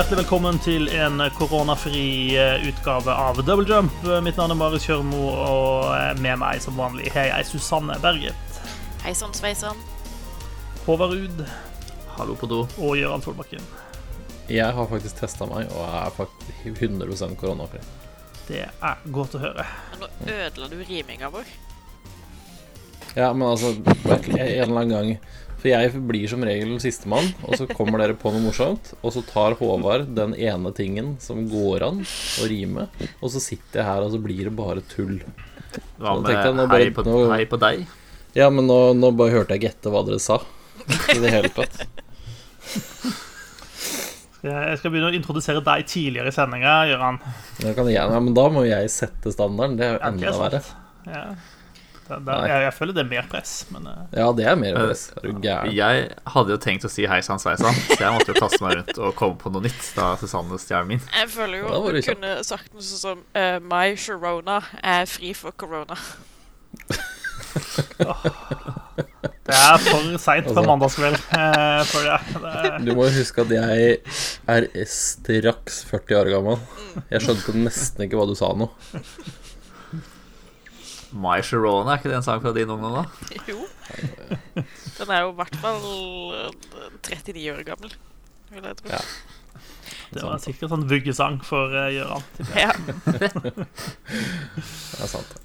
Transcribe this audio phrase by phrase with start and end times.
[0.00, 3.92] hjertelig velkommen til en koronafri eh, utgave av Double Jump.
[4.24, 8.60] Mitt navn er Marius Kjørmo, og eh, med meg som vanlig har jeg Susanne Berget,
[9.02, 9.76] Hei sann, sveisann.
[10.86, 11.42] Håvard Ruud
[12.14, 12.62] Hallo på do.
[12.78, 13.66] og Gøran Solbakken.
[14.48, 17.84] Jeg har faktisk testa meg og jeg er faktisk 100% koronafri.
[18.48, 19.68] Det er godt å høre.
[19.92, 21.52] Men nå ødela du riminga vår.
[23.18, 25.12] Ja, men altså en eller annen gang
[25.60, 29.20] For jeg blir som regel sistemann, og så kommer dere på noe morsomt, og så
[29.28, 32.86] tar Håvard den ene tingen som går an å rime,
[33.20, 35.18] og så sitter jeg her, og så blir det bare tull.
[36.00, 37.84] Hva med jeg nå hei, på, nå- hei på deg?
[38.38, 40.40] Ja, men nå, nå bare hørte jeg ikke etter hva dere sa.
[41.12, 41.82] I det hele tatt.
[44.40, 47.18] Jeg skal begynne å introdusere deg tidligere i sendinga, Gøran.
[47.92, 49.76] Ja, men da må jeg sette standarden.
[49.76, 50.62] Det er jo enda det er verre.
[51.10, 51.24] Ja.
[52.10, 55.04] Jeg, jeg føler det er mer press, men eh, Ja, det er mer press.
[55.16, 55.72] Er du gæren?
[55.76, 58.78] Jeg hadde jo tenkt å si hei sann sveisann, så jeg måtte jo kaste meg
[58.80, 61.00] rundt og komme på noe nytt da Susanne stjal min.
[61.16, 65.32] Jeg føler jo at du kunne sagt noe sånn som uh, My Sharona er fri
[65.38, 65.96] for korona.
[69.50, 70.62] det er for seint på Altså.
[70.68, 71.16] mandagskveld.
[71.34, 73.96] eh, Du må jo huske at jeg
[74.48, 76.60] er straks 40 år gammel.
[77.10, 78.68] Jeg skjønte nesten ikke hva du sa nå.
[81.12, 83.04] My Sharona, er ikke det en sang fra din ungdom, da?
[83.50, 83.64] Jo.
[84.98, 85.84] Den er jo i hvert fall
[86.36, 86.50] eh,
[87.08, 87.94] 39 år gammel.
[88.50, 88.90] Vil jeg tro.
[88.90, 89.00] Ja.
[90.14, 92.24] det var sikkert sånn vuggesang for uh, Gøran.
[92.58, 92.72] Ja.
[94.90, 95.36] Det er sant.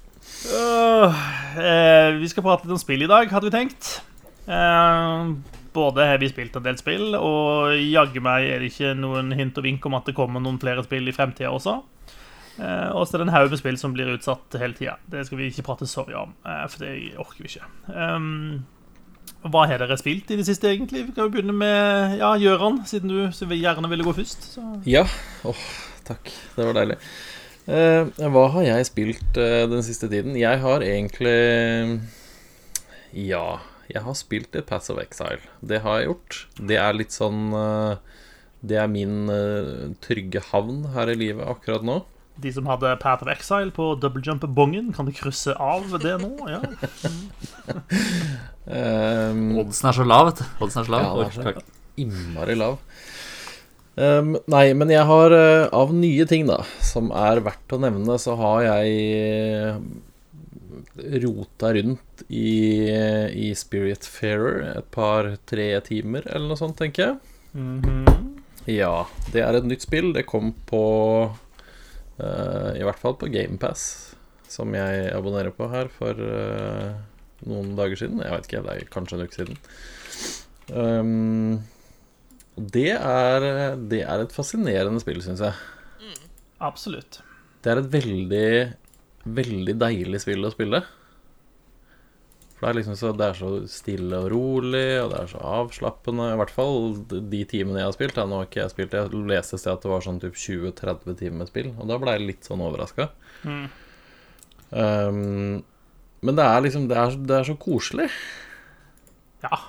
[0.46, 1.10] Uh,
[1.58, 4.00] eh, vi skal prate litt om spill i dag, hadde vi tenkt.
[4.46, 5.34] Uh,
[5.76, 9.58] både har vi spilt en del spill, og jaggu meg er det ikke noen hint
[9.58, 11.80] og vink om at det kommer noen flere spill i fremtida også.
[12.56, 14.96] Eh, og så er det en haug med spill som blir utsatt hele tida.
[15.12, 17.68] Det skal vi ikke prate så mye om, eh, for det orker vi ikke.
[17.92, 18.64] Um,
[19.46, 21.04] hva har dere spilt i det siste, egentlig?
[21.06, 24.50] Vi kan jo begynne med ja, Gjøran, siden du gjerne ville gå først.
[24.56, 24.64] Så.
[24.88, 25.04] Ja.
[25.46, 25.64] Åh,
[26.08, 26.32] takk.
[26.56, 26.98] Det var deilig.
[27.66, 30.36] Eh, hva har jeg spilt eh, den siste tiden?
[30.38, 31.34] Jeg har egentlig
[33.10, 33.58] Ja,
[33.90, 35.42] jeg har spilt litt Pass of Exile.
[35.60, 36.38] Det har jeg gjort.
[36.58, 38.20] Det er litt sånn eh,
[38.62, 42.00] Det er min eh, trygge havn her i livet akkurat nå.
[42.42, 46.34] De som hadde Path of Exile på double jump-bongen, kan de krysse av det nå?
[46.50, 46.60] Ja.
[48.66, 50.48] Um, Oddsen er så lav, vet du.
[50.66, 51.04] Oddsen er så lav.
[51.06, 51.62] Ja, er så-
[52.02, 52.76] innmari lav.
[53.96, 58.18] Um, nei, men jeg har eh, Av nye ting, da, som er verdt å nevne,
[58.20, 59.78] så har jeg eh,
[61.24, 62.84] rota rundt i,
[63.32, 67.16] i Spiritfarer et par-tre timer, eller noe sånt, tenker jeg.
[67.56, 68.34] Mhm.
[68.68, 70.10] Ja, det er et nytt spill.
[70.12, 70.82] Det kom på
[72.16, 73.82] I hvert fall på GamePass,
[74.48, 76.94] som jeg abonnerer på her for eh,
[77.44, 78.22] noen dager siden.
[78.24, 79.58] Jeg vet ikke, det er kanskje en uke siden.
[80.72, 81.64] Um,
[82.56, 86.16] det, er, det er et fascinerende spill, syns jeg.
[86.64, 87.20] Absolutt.
[87.60, 88.48] Det er et veldig,
[89.36, 90.82] veldig deilig spill å spille.
[92.56, 95.40] For det er liksom så, det er så stille og rolig, og det er så
[95.44, 96.30] avslappende.
[96.32, 98.16] I hvert fall de timene jeg har spilt.
[98.16, 101.18] Jeg, Nå har ikke jeg spilt Jeg leste sted at det var sånn typ 20-30
[101.20, 103.10] timer spill, og da ble jeg litt sånn overraska.
[103.44, 103.66] Mm.
[104.72, 105.62] Um,
[106.24, 108.08] men det er liksom det er, det er så koselig.
[109.44, 109.60] Ja.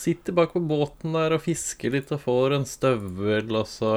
[0.00, 3.96] Sitter bak på båten der og fisker litt og får en støvel, og så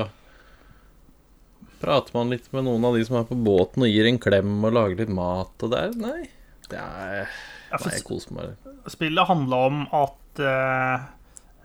[1.80, 4.58] prater man litt med noen av de som er på båten og gir en klem
[4.60, 6.24] og lager litt mat, og det er Nei.
[6.68, 7.32] Det er
[7.72, 8.54] Ja, Nei, jeg koser meg.
[8.88, 11.08] spillet handler om at eh,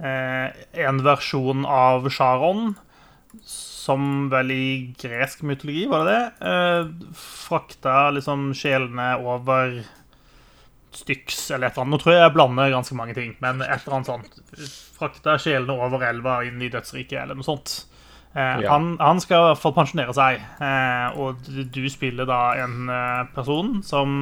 [0.03, 2.75] eh, en versjon av Charon,
[3.47, 4.65] som vel i
[5.01, 9.81] gresk mytologi, var det det, eh, frakta liksom sjelene over
[10.93, 11.95] Styx eller et eller annet.
[11.95, 14.35] Nå tror jeg jeg blander ganske mange ting, men et eller annet sånt.
[14.99, 17.87] Frakta sjelene over elva inn i dødsriket, eller noe sånt.
[18.35, 18.75] Eh, Ja.
[18.75, 22.89] han, han skal i hvert fall pensjonere seg, eh, og du, du spiller da en
[22.93, 24.15] eh, person som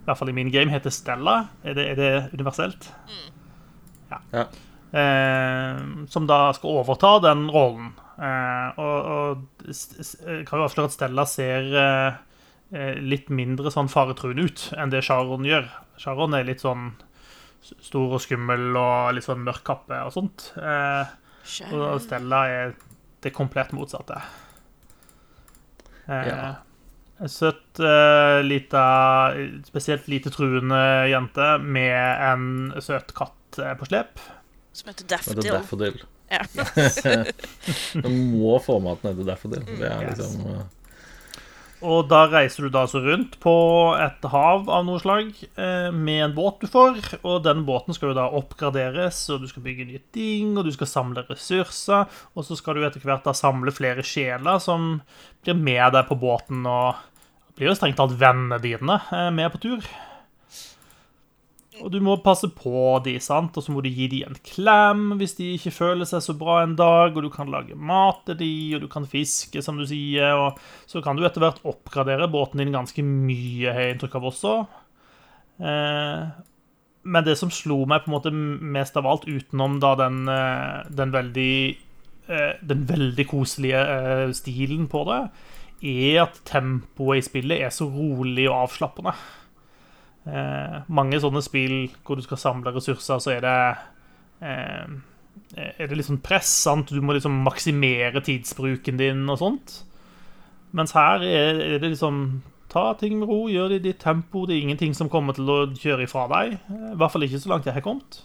[0.00, 1.36] i hvert fall i min game heter Stella.
[1.62, 2.88] Er det, er det universelt?
[4.10, 4.18] Ja.
[4.32, 4.46] Ja.
[4.90, 7.92] Eh, som da skal overta den rollen.
[8.18, 12.18] Eh, og, og jeg kan jo avsløre at Stella ser eh,
[12.74, 15.68] eh, litt mindre sånn faretruende ut enn det Sharon gjør.
[16.00, 16.90] Sharon er litt sånn
[17.84, 20.50] stor og skummel og litt sånn mørk kappe og sånt.
[20.58, 21.16] Eh,
[21.76, 22.74] og Stella er
[23.20, 24.16] det komplett motsatte.
[26.08, 26.54] Eh, Ja.
[27.20, 28.84] En søt, uh, lita,
[29.68, 30.80] spesielt lite truende
[31.10, 32.00] jente med
[32.30, 32.46] en
[32.80, 34.22] søt katt eh, på slep.
[34.72, 35.52] Som heter Det er Daffodil.
[35.52, 36.02] Daffodil.
[36.30, 36.42] Ja.
[38.04, 39.64] Du må få med at den heter Daffodil.
[39.66, 40.62] Det er liksom eh,
[41.90, 43.54] Og da reiser du da altså rundt på
[43.98, 47.00] et hav av noe slag eh, med en båt du får.
[47.24, 50.72] Og den båten skal jo da oppgraderes, og du skal bygge nye ting, og du
[50.76, 52.06] skal samle ressurser.
[52.36, 55.00] Og så skal du etter hvert da samle flere sjeler som
[55.42, 57.00] blir med deg på båten, og
[57.56, 59.90] blir jo strengt talt vennene dine eh, med på tur.
[61.80, 63.56] Og du må passe på de, sant?
[63.56, 66.60] Og så må du gi de en klem hvis de ikke føler seg så bra
[66.62, 69.86] en dag, og du kan lage mat til de, og du kan fiske, som du
[69.88, 70.60] sier, og
[70.90, 74.54] så kan du etter hvert oppgradere båten din ganske mye, har jeg inntrykk av også.
[75.70, 76.26] Eh,
[77.10, 80.90] men det som slo meg på en måte mest av alt, utenom da den, eh,
[80.90, 81.54] den veldig
[82.30, 83.80] den veldig koselige
[84.38, 85.16] stilen på det,
[85.82, 89.14] er at tempoet i spillet er så rolig og avslappende.
[90.28, 93.54] Eh, mange sånne spill hvor du skal samle ressurser, så er det
[94.44, 94.98] eh,
[95.56, 96.50] Er det litt sånn press.
[96.66, 96.92] sant?
[96.92, 99.80] Du må liksom maksimere tidsbruken din og sånt.
[100.76, 104.44] Mens her er, er det liksom Ta ting med ro, gjør det i ditt tempo.
[104.46, 106.52] Det er ingenting som kommer til å kjøre ifra deg.
[106.70, 108.20] I hvert fall ikke så langt jeg har kommet.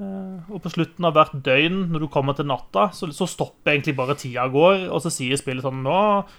[0.00, 3.74] Eh, og på slutten av hvert døgn, når du kommer til natta, så, så stopper
[3.74, 5.96] egentlig bare tida går, og så sier spillet sånn Nå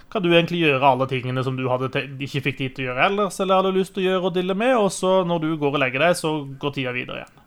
[0.10, 3.38] kan du egentlig gjøre alle tingene som du ikke fikk tid til å gjøre ellers,
[3.44, 5.84] eller hadde lyst til å gjøre og dille med, og så når du går og
[5.84, 7.46] legger deg, så går tida videre igjen.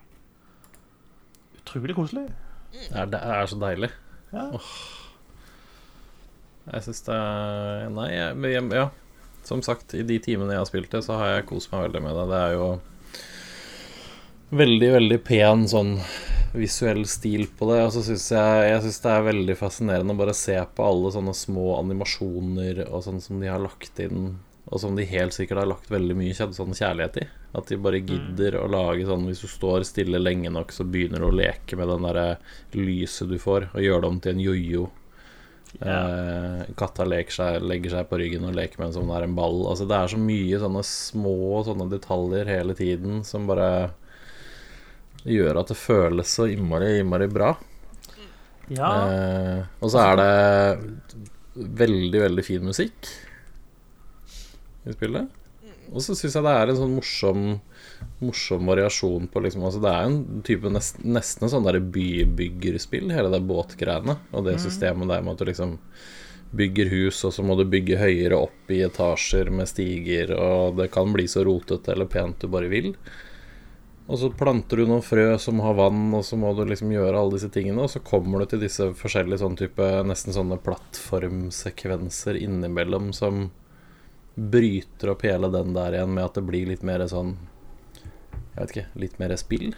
[1.65, 2.29] Utrolig koselig.
[2.75, 3.91] Det er, det er så deilig.
[4.35, 4.49] Ja.
[4.55, 4.75] Oh.
[6.65, 8.89] Jeg syns det er Nei, jeg, jeg, ja.
[9.45, 12.01] Som sagt, i de timene jeg har spilt det, så har jeg kost meg veldig
[12.07, 12.29] med det.
[12.31, 12.69] Det er jo
[14.51, 15.99] veldig, veldig pen sånn
[16.55, 17.81] visuell stil på det.
[17.85, 21.13] Og så syns jeg, jeg synes det er veldig fascinerende å bare se på alle
[21.15, 24.37] sånne små animasjoner og sånn som de har lagt inn,
[24.71, 27.29] og som de helt sikkert har lagt veldig mye sånn kjærlighet i.
[27.55, 31.23] At de bare gidder å lage sånn Hvis du står stille lenge nok, så begynner
[31.23, 32.29] du å leke med den derre
[32.75, 34.87] lyset du får, og gjør det om til en jojo.
[35.83, 39.27] Eh, katta leker seg, legger seg på ryggen og leker med den som det er
[39.27, 39.61] en ball.
[39.71, 41.37] Altså Det er så mye sånne små
[41.67, 43.69] sånne detaljer hele tiden som bare
[45.25, 47.55] gjør at det føles så innmari, innmari bra.
[48.73, 48.91] Ja.
[49.11, 53.09] Eh, og så er det veldig, veldig fin musikk
[54.85, 55.29] i spillet.
[55.95, 57.47] Og så syns jeg det er en sånn morsom
[58.25, 63.31] Morsom variasjon på liksom altså Det er en type nest, nesten sånn der bybyggerspill, hele
[63.33, 64.17] det båtgreiene.
[64.33, 65.77] Og det systemet der med at du liksom
[66.55, 70.91] bygger hus, og så må du bygge høyere opp i etasjer med stiger, og det
[70.95, 72.93] kan bli så rotete eller pent du bare vil.
[74.05, 77.17] Og så planter du noen frø som har vann, og så må du liksom gjøre
[77.17, 77.87] alle disse tingene.
[77.87, 83.47] Og så kommer du til disse forskjellige sånn type nesten sånne plattformsekvenser innimellom som
[84.35, 87.37] bryter opp hele den der igjen med at det blir litt mer sånn
[87.95, 89.71] Jeg vet ikke, litt mer spill.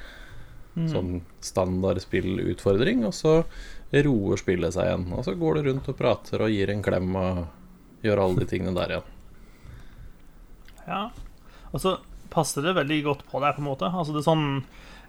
[0.75, 0.89] Mm.
[0.91, 1.13] Sånn
[1.45, 3.07] standard spillutfordring.
[3.07, 3.37] Og så
[3.95, 5.07] roer spillet seg igjen.
[5.15, 7.47] Og så går du rundt og prater og gir en klem og
[8.05, 9.15] gjør alle de tingene der igjen.
[10.87, 11.01] Ja.
[11.71, 11.97] Og så
[12.37, 13.89] passer det veldig godt på deg, på en måte.
[13.89, 14.51] Altså det er sånn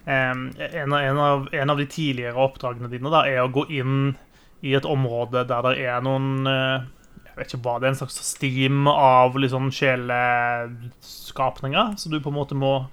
[0.07, 3.65] Um, en, av, en, av, en av de tidligere oppdragene dine da, er å gå
[3.75, 4.15] inn
[4.63, 6.79] i et område der det er noen uh,
[7.25, 12.31] Jeg vet ikke hva det er, en slags steam av liksom sjeleskapninger, så du på
[12.31, 12.88] en måte må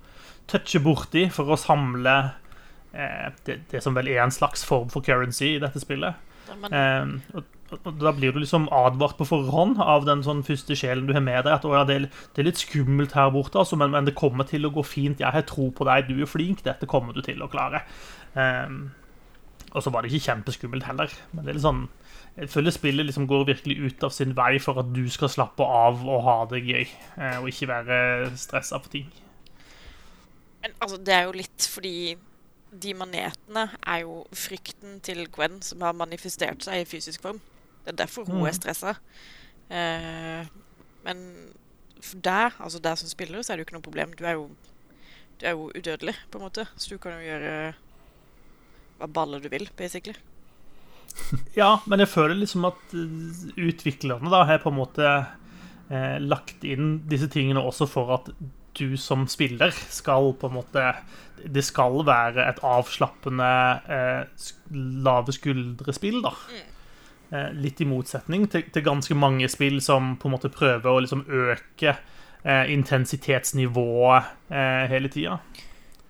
[0.50, 2.34] touche borti for å samle
[2.98, 6.18] uh, det, det som vel er en slags form for currency i dette spillet.
[6.50, 7.46] Ja, men og, og
[7.82, 11.44] Da blir du liksom advart på forhånd av den sånn første sjelen du har med
[11.46, 11.54] deg.
[11.56, 11.96] At ja, det,
[12.36, 15.22] er, litt skummelt her borte, altså, men, men det kommer til å gå fint.
[15.22, 16.64] Jeg har tro på deg, du er flink.
[16.66, 17.84] Dette kommer du til å klare.
[18.34, 18.94] Um,
[19.74, 21.12] og så var det ikke kjempeskummelt heller.
[21.32, 21.86] Men det er litt sånn
[22.34, 25.62] jeg føler spillet liksom går virkelig ut av sin vei for at du skal slappe
[25.62, 26.82] av og ha det gøy.
[27.16, 29.06] eh, Og ikke være stressa for ting.
[30.62, 32.16] Men altså, det er jo litt fordi
[32.82, 37.40] de manetene er jo frykten til Gwen som har manifestert seg i fysisk form.
[37.84, 38.96] Det er derfor hun er stressa.
[39.68, 40.46] Eh,
[41.04, 41.24] men
[42.00, 44.14] for deg, altså deg som spiller, så er det jo ikke noe problem.
[44.16, 44.48] Du er jo,
[45.40, 46.66] du er jo udødelig, på en måte.
[46.76, 47.54] Så du kan jo gjøre
[49.00, 50.16] hva baller du vil, basically.
[51.60, 56.64] Ja, men jeg føler liksom at eh, utviklerne da har på en måte eh, lagt
[56.66, 58.30] inn disse tingene også for at
[58.74, 60.82] du som spiller skal på en måte
[61.44, 63.50] Det skal være et avslappende,
[63.86, 64.46] eh,
[65.04, 66.32] lave skuldre-spill, da.
[66.50, 66.73] Eh,
[67.56, 71.24] litt i motsetning til, til ganske mange spill som på en måte prøver å liksom
[71.26, 71.96] øke
[72.44, 75.38] eh, intensitetsnivået eh, hele tida.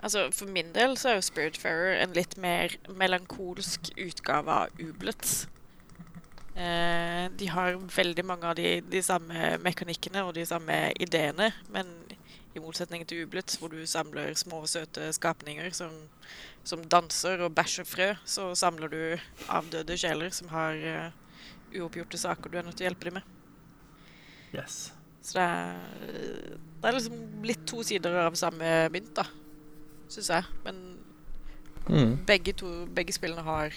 [0.04, 5.46] Altså, For min del så er jo Spiritfarer en litt mer melankolsk utgave av Ublets.
[6.54, 11.88] Eh, de har veldig mange av de, de samme mekanikkene og de samme ideene, men
[12.54, 15.92] i motsetning til Ublet, hvor du samler små, søte skapninger som,
[16.66, 18.98] som danser og bæsjer frø, så samler du
[19.48, 21.16] avdøde sjeler som har uh,
[21.74, 23.32] uoppgjorte saker du er nødt til å hjelpe dem med.
[24.54, 24.92] Yes.
[25.24, 29.26] Så det er, det er liksom litt to sider av samme mynt, da.
[30.12, 30.54] Syns jeg.
[30.66, 30.84] Men
[31.88, 32.24] Mm.
[32.26, 33.74] begge, to, begge spillene har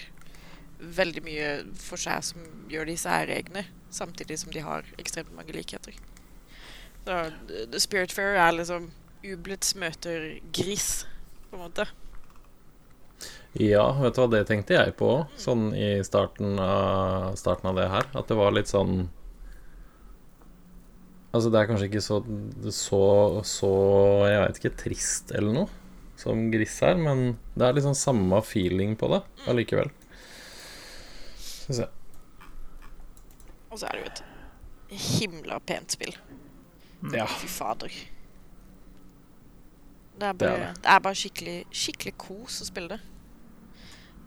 [0.78, 5.96] veldig mye for seg som gjør de særegne, samtidig som de har ekstremt mange likheter.
[7.08, 7.30] Så
[7.72, 8.90] The Spirit Fair er liksom
[9.24, 11.06] Ublets møter gris,
[11.48, 11.86] på en måte.
[13.56, 17.80] Ja, vet du hva, det tenkte jeg på òg, sånn i starten av, starten av
[17.80, 18.10] det her.
[18.12, 19.08] At det var litt sånn
[21.32, 22.20] Altså, det er kanskje ikke så,
[22.72, 23.00] så,
[23.44, 23.72] så
[24.28, 25.66] Jeg vet ikke, trist eller noe
[26.18, 29.92] som Gris her, men det er liksom samme feeling på det allikevel.
[31.40, 32.48] Syns jeg.
[33.70, 34.24] Og så er det jo et
[35.08, 36.16] himla pent spill.
[37.14, 37.26] Ja.
[37.38, 37.92] Fy fader.
[40.18, 40.82] Det er Det er bare, det.
[40.82, 43.00] det er bare skikkelig, skikkelig kos å spille det.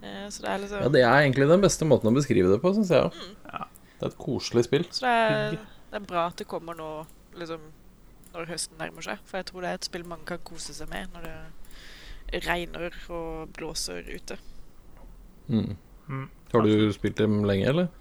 [0.02, 2.62] Eh, så det er liksom Ja, det er egentlig den beste måten å beskrive det
[2.64, 3.18] på, syns jeg òg.
[3.52, 3.66] Ja.
[4.00, 4.88] Det er et koselig spill.
[4.90, 5.58] Så det er,
[5.92, 6.90] det er bra at det kommer nå
[7.38, 7.68] liksom,
[8.34, 9.20] når høsten nærmer seg.
[9.28, 12.96] For jeg tror det er et spill mange kan kose seg med når det regner
[13.12, 14.40] og blåser ute.
[15.52, 15.76] Mm.
[16.08, 16.30] Mm.
[16.54, 17.92] Har du spilt dem lenge, eller?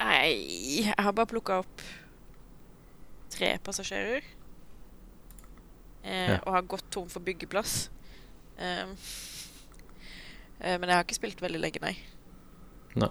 [0.00, 0.32] Nei,
[0.82, 1.84] jeg har bare plukka opp
[3.30, 4.22] tre passasjerer.
[6.02, 6.38] Eh, Ja.
[6.46, 7.88] Og har gått tom for byggeplass.
[8.58, 8.86] Eh,
[10.60, 11.96] eh, men jeg har ikke spilt veldig lenge, nei.
[12.96, 13.10] Nei.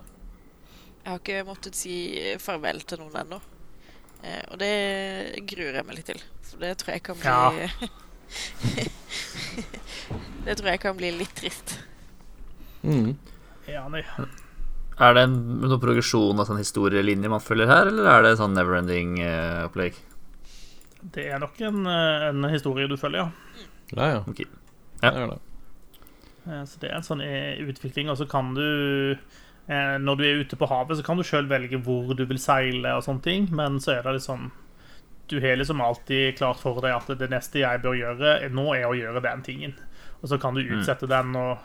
[1.04, 1.96] Jeg har ikke måttet si
[2.42, 3.42] farvel til noen ennå.
[4.24, 4.72] Eh, og det
[5.46, 6.22] gruer jeg meg litt til.
[6.42, 7.70] For det tror jeg kan bli Ja.
[10.46, 11.76] Det tror jeg kan bli litt trist.
[12.84, 13.16] Mm.
[13.68, 14.06] Enig.
[15.00, 18.56] Er det en, noen progresjon av sånn historielinje man følger her, eller er det sånn
[18.56, 19.98] neverending-opplegg?
[21.16, 23.66] Det er nok en, eh, en historie du følger, ja.
[23.96, 24.22] Ja, ja.
[24.25, 24.46] Ok.
[25.02, 25.40] Det er det.
[26.48, 29.18] Eh, Så det er en sånn eh, utvikling, og så kan du
[29.68, 32.40] eh, Når du er ute på havet, så kan du sjøl velge hvor du vil
[32.40, 34.52] seile og sånne ting, men så er det liksom
[35.28, 38.86] Du har liksom alltid klart for deg at det neste jeg bør gjøre nå, er
[38.86, 39.74] å gjøre den tingen.
[40.22, 41.58] Og så kan du utsette den og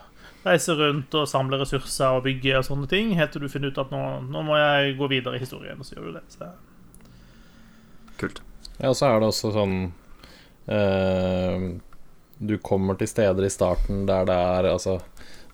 [0.45, 3.81] reise rundt og samle ressurser og bygge og sånne ting, helt til du finner ut
[3.81, 6.25] at nå, nå må jeg gå videre i historien, og så gjør du det.
[6.33, 6.49] Så
[8.21, 8.41] Kult.
[8.77, 9.75] Ja, og så er det også sånn
[10.69, 11.63] eh,
[12.41, 14.99] Du kommer til steder i starten der det er Altså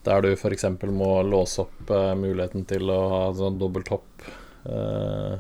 [0.08, 0.64] der du f.eks.
[0.88, 4.28] må låse opp eh, muligheten til å ha sånn dobbelt hopp.
[4.64, 5.34] Eh,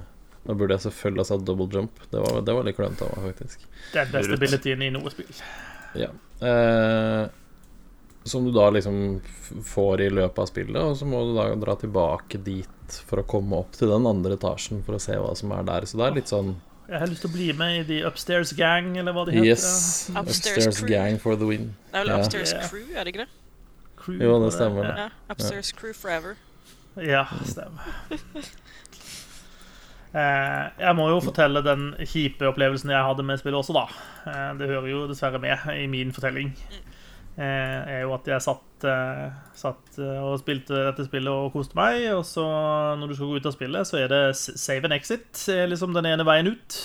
[0.47, 2.01] nå burde jeg selvfølgelig ha satt double jump.
[2.11, 3.63] Det var, det var litt klønete av meg, faktisk.
[3.93, 5.31] det er beste abilityen i noe spill.
[5.95, 6.09] Ja.
[6.43, 7.23] Eh,
[8.29, 9.19] som du da liksom
[9.65, 13.27] får i løpet av spillet, og så må du da dra tilbake dit for å
[13.27, 15.87] komme opp til den andre etasjen for å se hva som er der.
[15.89, 16.53] Så det er litt sånn
[16.87, 19.49] Jeg har lyst til å bli med i The Upstairs Gang, eller hva de heter.
[19.49, 19.65] Yes.
[20.15, 21.73] Upstairs Upstairs gang for the win.
[21.91, 22.19] Det er vel Ja.
[22.23, 23.29] Upstairs Crew, er det ikke det?
[23.97, 24.93] Crew, Jo, det stemmer det.
[25.03, 26.37] Ja, Upstairs Crew Forever.
[26.95, 27.83] Ja, stemmer.
[30.17, 33.83] Eh, jeg må jo fortelle den kjipe opplevelsen jeg hadde med spillet også, da.
[34.31, 36.53] Eh, det hører jo dessverre med i min fortelling.
[36.71, 36.95] Eh,
[37.45, 39.25] er jo at jeg satt, eh,
[39.57, 42.45] satt eh, og spilte dette spillet og koste meg, og så
[42.97, 46.09] når du skal gå ut av spillet, så er det save and exit, liksom den
[46.09, 46.79] ene veien ut.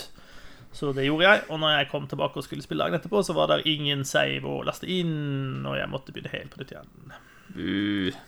[0.73, 3.37] Så det gjorde jeg, og når jeg kom tilbake og skulle spille dagen etterpå, så
[3.37, 7.17] var det ingen save å laste inn, og jeg måtte begynne helt på nytt igjen.
[7.53, 8.23] Uh,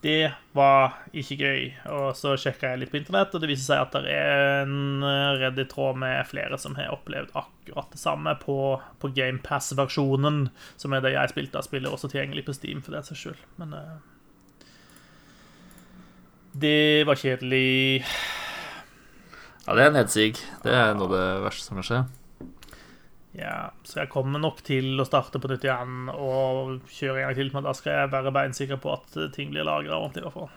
[0.00, 1.64] Det var ikke gøy.
[1.92, 5.04] Og så sjekka jeg litt på internett, og det viser seg at det er en
[5.42, 8.56] redd i tråd med flere som har opplevd akkurat det samme på,
[9.02, 10.46] på GamePass-versjonen,
[10.80, 13.42] som er det jeg spilte av spillet, også tilgjengelig på Steam for den saks skyld.
[13.60, 13.98] Men eh,
[16.64, 18.00] Det var kjedelig.
[19.66, 20.32] ja, det er nedsig.
[20.64, 22.00] Det er noe av det verste som kan skje.
[23.32, 27.36] Ja, så jeg kommer nok til å starte på nytt igjen og kjøre en gang
[27.38, 30.38] til, men da skal jeg være beinsikker på at ting blir lagra ordentlig, i hvert
[30.38, 30.50] fall.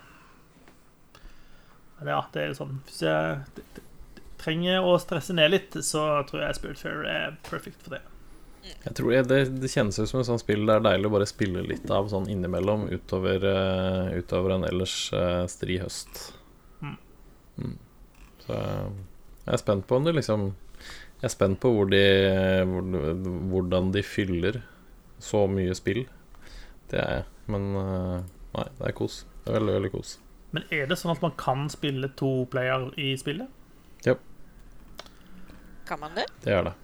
[2.00, 3.82] Men ja, det er sånn Hvis jeg
[4.42, 8.02] trenger å stresse ned litt, så tror jeg Spiritfarer er perfekt for det.
[8.64, 11.28] Jeg tror det, det kjennes ut som et sånt spill det er deilig å bare
[11.28, 16.22] spille litt av sånn innimellom utover, eh, utover en ellers eh, stri høst.
[16.80, 16.94] Mm.
[17.60, 17.74] Mm.
[18.46, 18.86] Så eh,
[19.44, 20.50] jeg er spent på om det liksom
[21.24, 22.00] Jeg er spent på hvor de,
[22.68, 22.88] hvor,
[23.48, 24.58] hvordan de fyller
[25.24, 26.02] så mye spill.
[26.90, 27.24] Det er jeg.
[27.48, 28.18] Men eh,
[28.58, 29.22] nei, det er kos.
[29.40, 30.10] Det er veldig, veldig kos.
[30.52, 33.48] Men er det sånn at man kan spille to player i spillet?
[34.04, 34.18] Ja.
[35.88, 36.26] Kan man det?
[36.44, 36.74] Det er det.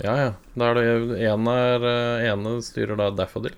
[0.00, 0.32] Ja, ja.
[0.56, 3.52] Da er det ene, er, eh, ene styrer da Daffodil.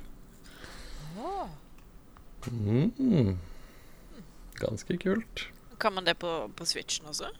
[2.50, 3.38] Mm.
[4.58, 5.46] Ganske kult.
[5.78, 7.30] Kan man det på, på Switchen også?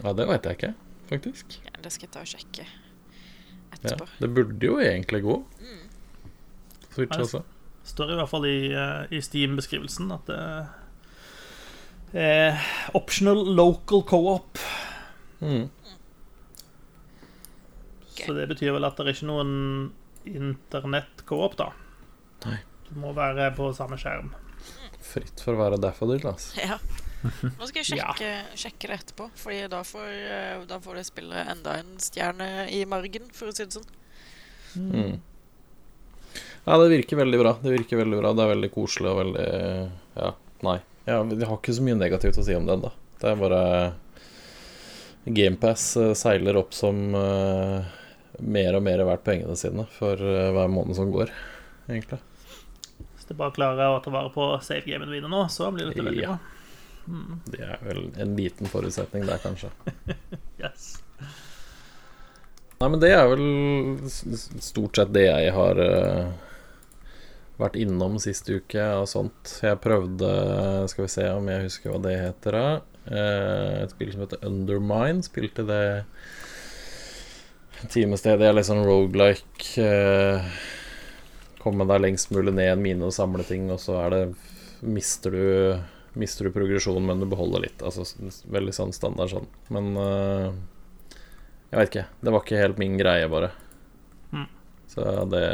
[0.00, 0.72] Ja, det veit jeg ikke,
[1.10, 1.58] faktisk.
[1.66, 4.06] Ja, det skal jeg ta og sjekke Ja, etterpå.
[4.22, 5.36] det burde jo egentlig gå.
[6.92, 10.40] Switch Ja, Det står i hvert fall i, eh, i Steam-beskrivelsen at det,
[12.14, 12.60] er
[12.94, 14.58] optional local co-op.
[15.40, 15.68] Mm.
[18.12, 19.54] Så det betyr vel at det er ikke noen
[20.28, 21.70] internett-co-op, da.
[22.46, 22.58] Nei.
[22.88, 24.34] Du må være på samme skjerm.
[25.02, 26.54] Fritt for å være daffodil, altså.
[26.60, 26.76] Ja.
[27.58, 31.50] Nå skal jeg sjekke, sjekke det etterpå, Fordi da får, eh, da får det spillet
[31.54, 33.90] enda en stjerne i margen, for å si det sånn.
[34.76, 35.20] Mm.
[36.64, 37.52] Ja, det virker veldig bra.
[37.60, 39.46] Det virker veldig bra Det er veldig koselig og veldig
[40.16, 40.30] Ja,
[40.64, 40.78] nei.
[41.04, 42.92] Ja, jeg har ikke så mye negativt å si om det ennå.
[43.20, 43.62] Det er bare
[45.24, 45.84] GamePass
[46.18, 47.82] seiler opp som uh,
[48.42, 51.30] mer og mer verdt pengene sine for uh, hver måned som går,
[51.90, 52.18] egentlig.
[53.16, 56.24] Hvis du bare klarer å ta vare på savegamen videre nå, så blir dette veldig
[56.24, 56.36] Ja.
[56.38, 56.51] bra.
[57.50, 59.72] Det er vel en liten forutsetning der, kanskje.
[60.62, 61.00] Yes.
[62.78, 64.06] Nei, men det er vel
[64.62, 66.28] stort sett det jeg har uh,
[67.58, 69.56] vært innom sist uke og sånt.
[69.62, 70.30] Jeg prøvde
[70.90, 72.58] Skal vi se om jeg husker hva det heter.
[72.58, 72.68] da.
[73.06, 75.26] Uh, et spill som heter Undermine.
[75.26, 75.82] Spilte det
[77.90, 78.46] timestedet.
[78.46, 79.82] Jeg er litt sånn rogelike.
[79.82, 80.46] Uh,
[81.62, 84.22] komme deg lengst mulig ned en mine og samle ting, og så er det
[84.82, 85.78] Mister du
[86.14, 87.82] Mister du progresjonen, men du beholder litt.
[87.82, 88.04] Altså
[88.52, 89.48] veldig sånn standard sånn.
[89.72, 90.52] Men uh,
[91.72, 92.06] jeg vet ikke.
[92.20, 93.48] Det var ikke helt min greie, bare.
[94.32, 94.48] Mm.
[94.92, 95.44] Så det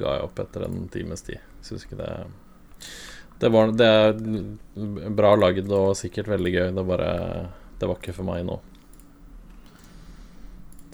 [0.00, 1.42] ga jeg opp etter en times tid.
[1.62, 2.10] Syns ikke det
[3.40, 6.66] Det var Det er bra lagd og sikkert veldig gøy.
[6.74, 7.12] Det bare
[7.78, 8.58] Det var ikke for meg nå.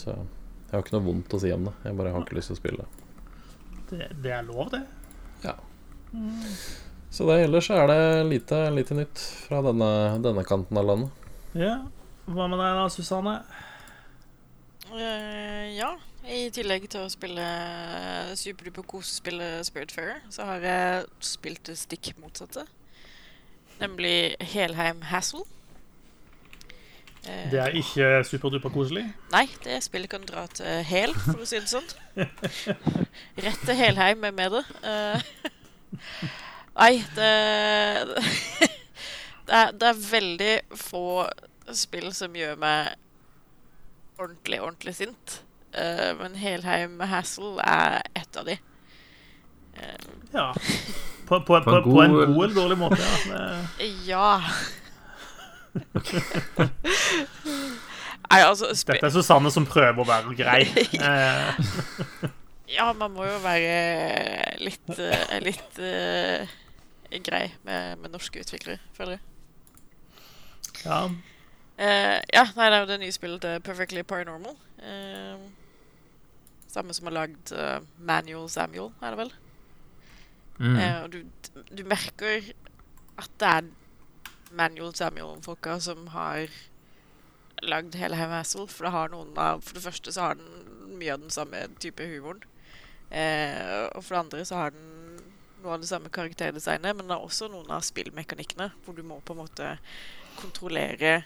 [0.00, 1.74] Så jeg har ikke noe vondt å si om det.
[1.88, 2.84] Jeg bare har ikke lyst til å spille.
[3.90, 4.84] Det, det er lov, det.
[7.10, 9.90] Så det, ellers er det lite, lite nytt fra denne,
[10.22, 11.26] denne kanten av landet.
[11.58, 11.80] Ja.
[12.30, 13.40] Hva med deg da, Susanne?
[14.90, 15.90] Uh, ja.
[16.30, 17.44] I tillegg til å spille
[18.36, 22.66] superduper kosespillet Spiritfarer, så har jeg spilt det stikk motsatte.
[23.80, 25.46] Nemlig Helheim Hassle.
[27.24, 29.06] Eh, Det er ikke superduper koselig.
[29.32, 31.88] Nei, det spillet kan dra til Hel, for å si det sånn.
[33.46, 34.64] Rett til Helheim er med det.
[36.80, 37.30] Nei, det
[39.46, 41.04] det, er, det er veldig få
[41.76, 42.94] spill som gjør meg
[44.20, 45.40] ordentlig, ordentlig sint.
[45.76, 48.56] Uh, men Helheim Hassle er ett av de.
[49.76, 50.48] Uh, Ja.
[51.30, 53.02] På, på, på, På en på en god- eller dårlig måte,
[54.06, 54.40] ja.
[58.30, 60.64] Nei, altså dette er Susanne som prøver å være grei.
[61.10, 61.54] Eh,
[62.70, 64.90] Ja, man må jo være litt,
[65.42, 65.80] litt litt
[67.10, 69.26] eh, grei med, med norske utviklere, føler jeg.
[70.84, 71.02] ja.
[71.80, 74.56] Uh, ja, nei, det er jo det nye spillet til Perfectly Paranormal.
[74.84, 75.46] Uh,
[76.68, 79.32] samme som har lagd uh, Manual Samuel, er det vel?
[80.60, 80.76] Mm.
[80.76, 81.22] Eh, og du,
[81.72, 82.50] du merker
[83.20, 83.70] at det er
[84.52, 86.52] Manual Samuel-folka som har
[87.62, 88.34] lagd hele Ham.
[88.44, 91.64] For det har noen av For det første så har den mye av den samme
[91.80, 92.42] type humoren.
[93.10, 94.99] Eh, og for det andre så har den
[95.62, 99.20] noe av det samme karakterdesignet, men det er også noen av spillmekanikkene hvor du må
[99.24, 99.74] på en måte
[100.40, 101.22] kontrollere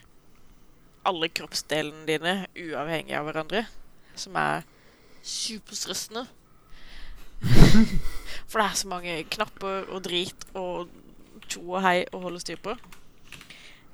[1.05, 3.65] alle kroppsdelene dine uavhengig av hverandre.
[4.17, 4.65] Som er
[5.25, 6.27] superstressende.
[8.49, 10.93] For det er så mange knapper og drit og
[11.49, 12.77] tjo og hei å holde styr på.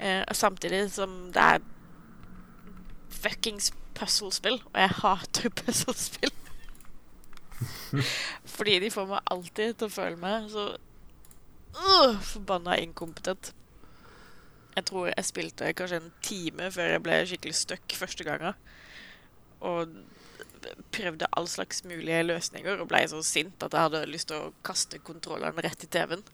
[0.01, 1.65] Eh, samtidig som det er
[3.11, 6.33] fuckings puzzlespill, og jeg hater puzzlespill.
[8.57, 10.67] Fordi de får meg alltid til å føle meg så
[11.77, 13.53] uh, forbanna inkompetent.
[14.77, 18.57] Jeg tror jeg spilte kanskje en time før jeg ble skikkelig stuck første gangen.
[19.61, 19.93] Og
[20.93, 24.53] prøvde all slags mulige løsninger og ble så sint at jeg hadde lyst til å
[24.67, 26.25] kaste kontrolleren rett i TV-en.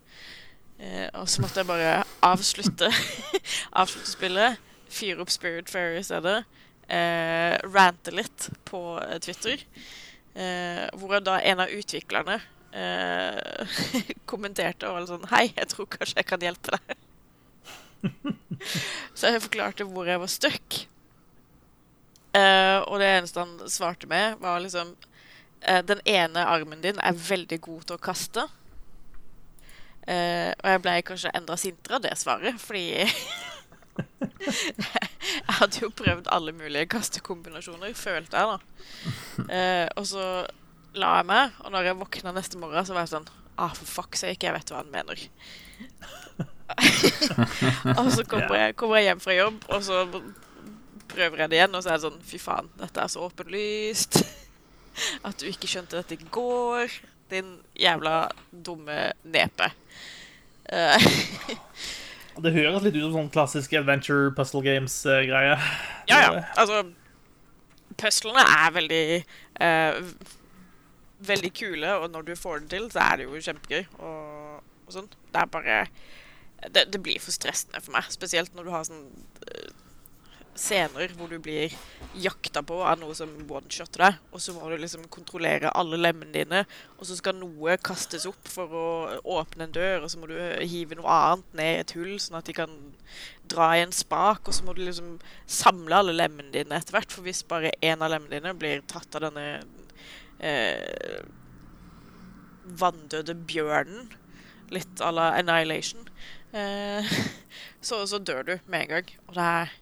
[0.79, 1.93] Eh, og så måtte jeg bare
[2.27, 2.91] avslutte
[3.81, 4.59] Avslutte spillet,
[4.93, 6.43] fyre opp Spirit Fairy i stedet,
[6.93, 9.62] eh, rante litt på eh, Twitter.
[10.37, 12.37] Eh, hvor da en av utviklerne
[12.77, 13.79] eh,
[14.31, 16.96] kommenterte og var sånn Hei, jeg tror kanskje jeg kan hjelpe deg.
[19.16, 20.79] så jeg forklarte hvor jeg var stuck.
[22.37, 24.92] Eh, og det eneste han svarte med, var liksom
[25.62, 28.44] eh, Den ene armen din er veldig god til å kaste.
[30.07, 33.07] Eh, og jeg ble kanskje enda sintere av det svaret, fordi
[34.47, 39.47] Jeg hadde jo prøvd alle mulige kastekombinasjoner, følte jeg, da.
[39.47, 40.27] Eh, og så
[40.97, 43.89] la jeg meg, og når jeg våkna neste morgen, så var jeg sånn Ah, for
[43.89, 45.21] fuck sake, jeg vet hva han mener.
[47.97, 50.03] og så kommer jeg, kommer jeg hjem fra jobb, og så
[51.09, 54.21] prøver jeg det igjen, og så er det sånn Fy faen, dette er så åpenlyst.
[55.27, 56.93] At du ikke skjønte dette i går.
[57.33, 59.71] Din jævla dumme nepe.
[62.37, 65.57] Eh, Det høres litt ut som sånn klassisk adventure puzzle games-greie.
[66.11, 66.44] Ja, ja.
[66.57, 66.85] Altså
[67.96, 69.05] Puzzlene er veldig
[69.62, 70.01] uh,
[71.27, 73.87] Veldig kule, og når du får det til, så er det jo kjempegøy.
[74.05, 75.09] Og, og sånn.
[75.33, 75.79] Det er bare
[76.72, 78.09] det, det blir for stressende for meg.
[78.12, 79.07] Spesielt når du har sånn
[79.49, 79.70] eh,
[80.61, 81.75] scener hvor du blir
[82.16, 86.33] jakta på av noe som one-shotter deg, og så må du liksom kontrollere alle lemmene
[86.35, 86.62] dine,
[86.97, 88.87] og så skal noe kastes opp for å
[89.37, 92.38] åpne en dør, og så må du hive noe annet ned i et hull, sånn
[92.40, 92.75] at de kan
[93.53, 97.12] dra i en spak, og så må du liksom samle alle lemmene dine etter hvert,
[97.12, 99.49] for hvis bare én av lemmene dine blir tatt av denne
[100.40, 101.21] eh,
[102.81, 104.14] vanndøde bjørnen,
[104.75, 106.09] litt à la Annihilation,
[106.57, 107.19] eh,
[107.87, 109.77] så, så dør du med en gang, og det er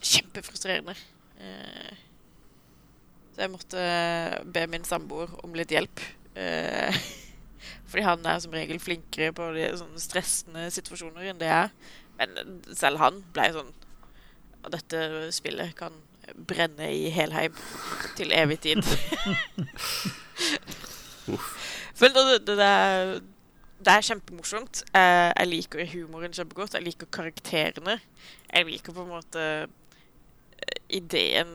[0.00, 0.94] kjempefrustrerende.
[1.40, 1.96] Eh,
[3.34, 3.84] så jeg måtte
[4.52, 6.02] be min samboer om litt hjelp.
[6.34, 7.00] Eh,
[7.90, 11.74] fordi han er som regel flinkere på de sånne stressende situasjoner enn det jeg er.
[12.20, 13.70] Men selv han ble sånn
[14.60, 14.98] Og dette
[15.32, 15.94] spillet kan
[16.36, 17.54] brenne i Helheim
[18.18, 18.82] til evig tid.
[22.00, 23.14] Men det, det, det, er,
[23.80, 24.82] det er kjempemorsomt.
[24.92, 26.76] Jeg, jeg liker humoren kjempegodt.
[26.76, 27.96] Jeg liker karakterene.
[28.52, 29.46] Jeg liker på en måte
[30.88, 31.52] ideen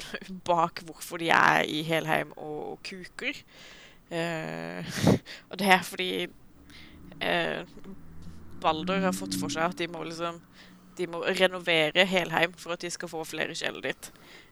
[0.48, 3.42] bak hvorfor de er i Helheim og, kuker.
[4.10, 4.86] Uh,
[5.50, 6.12] og det er fordi
[7.22, 7.62] uh,
[8.60, 10.40] Balder har fått for seg at de må liksom
[10.98, 14.10] De må renovere Helheim for at de skal få flere sjeler dit.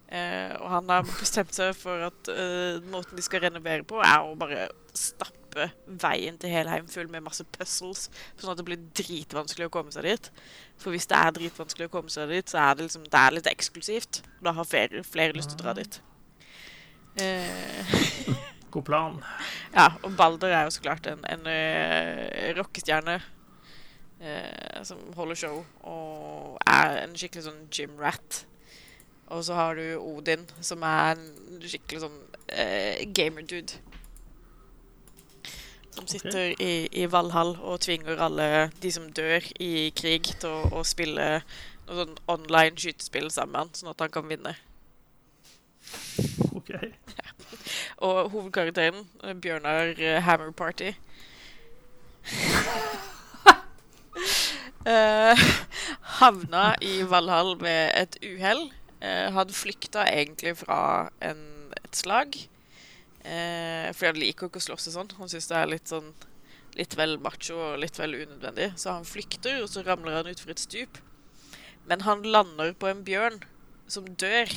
[0.08, 4.24] Eh, og han har bestemt seg for at eh, måten de skal renovere på, er
[4.24, 5.68] å bare stappe
[6.00, 8.06] veien til Helheim full med masse puzzles,
[8.38, 10.30] sånn at det blir dritvanskelig å komme seg dit.
[10.80, 13.36] For hvis det er dritvanskelig å komme seg dit, så er det, liksom, det er
[13.36, 14.22] litt eksklusivt.
[14.44, 16.00] Da har flere, flere lyst til å dra dit.
[17.20, 17.96] Eh,
[18.72, 19.22] God plan.
[19.74, 23.16] ja, og Balder er jo så klart en, en uh, rockestjerne
[24.20, 28.44] eh, som holder show og er en skikkelig sånn gym rat.
[29.28, 33.80] Og så har du Odin, som er en skikkelig sånn eh, gamer-dude.
[35.92, 40.80] Som sitter i, i Valhall og tvinger alle de som dør i krig, til å,
[40.80, 41.26] å spille
[41.88, 44.54] noe sånn online skytespill sammen med han, sånn at han kan vinne.
[46.54, 46.72] OK.
[48.08, 50.94] Og hovedkarakteren, eh, Bjørnar eh, Hammer Party
[54.86, 55.38] uh,
[56.18, 58.70] Havna i Valhall ved et uhell.
[59.00, 61.42] Eh, han flykta egentlig fra en,
[61.78, 62.38] et slag.
[63.22, 65.12] Eh, fordi han liker ikke å slåss og sånn.
[65.20, 66.12] Han syns det er litt sånn
[66.78, 68.68] Litt vel macho og litt vel unødvendig.
[68.78, 71.00] Så han flykter, og så ramler han utfor et stup.
[71.90, 73.40] Men han lander på en bjørn
[73.90, 74.52] som dør.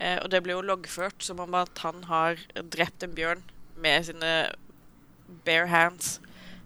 [0.00, 2.40] Eh, og det blir jo loggført som om at han har
[2.74, 3.44] drept en bjørn
[3.78, 4.32] med sine
[5.46, 6.16] bare hands.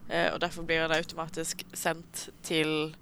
[0.08, 2.94] Eh, og derfor blir han automatisk sendt til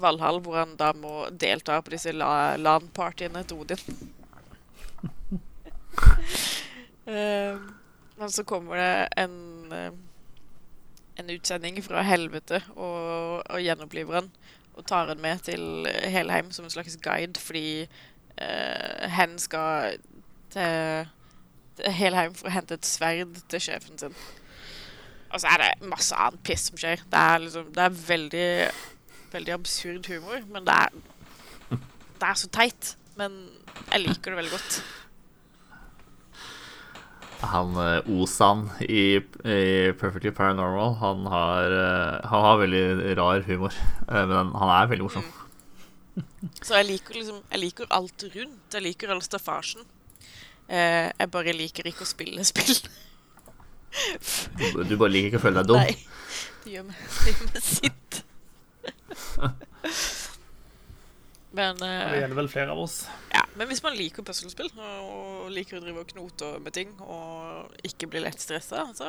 [0.00, 3.82] Valhall, hvor han da må delta på disse la LAN-partyene til Odin.
[7.08, 7.58] uh,
[8.18, 9.92] men så kommer det en eh,
[11.18, 14.30] en utsending fra helvete og, og gjenoppliver han.
[14.78, 17.88] Og tar han med til Helheim som en slags guide, fordi
[18.38, 19.98] uh, hen skal
[20.54, 21.08] til,
[21.80, 24.14] til Helheim for å hente et sverd til sjefen sin.
[25.28, 27.02] Og så er det masse annet piss som skjer.
[27.10, 28.46] Det er, liksom, det er veldig,
[29.32, 31.78] veldig absurd humor, men det er,
[32.18, 32.94] det er så teit.
[33.18, 33.34] Men
[33.92, 34.78] jeg liker det veldig godt.
[37.48, 39.58] Han eh, Osan i, i
[39.98, 43.74] Perfectly Paranormal, han har, eh, han har veldig rar humor.
[44.08, 45.28] Eh, Men han er veldig morsom.
[46.66, 48.74] Så jeg liker liksom Jeg liker alt rundt.
[48.74, 49.84] Jeg liker all staffasjen.
[50.68, 52.74] Jeg bare liker ikke å spille spill.
[54.84, 55.78] Du bare liker ikke å føle deg dum.
[55.78, 55.94] Nei.
[56.64, 58.18] Det gjør meg, det gjør meg sint.
[61.50, 63.06] Men, Det eh, gjelder vel flere av oss.
[63.32, 67.72] ja, men hvis man liker puslespill og liker å drive og knote med ting og
[67.88, 69.08] ikke bli lett stressa, så,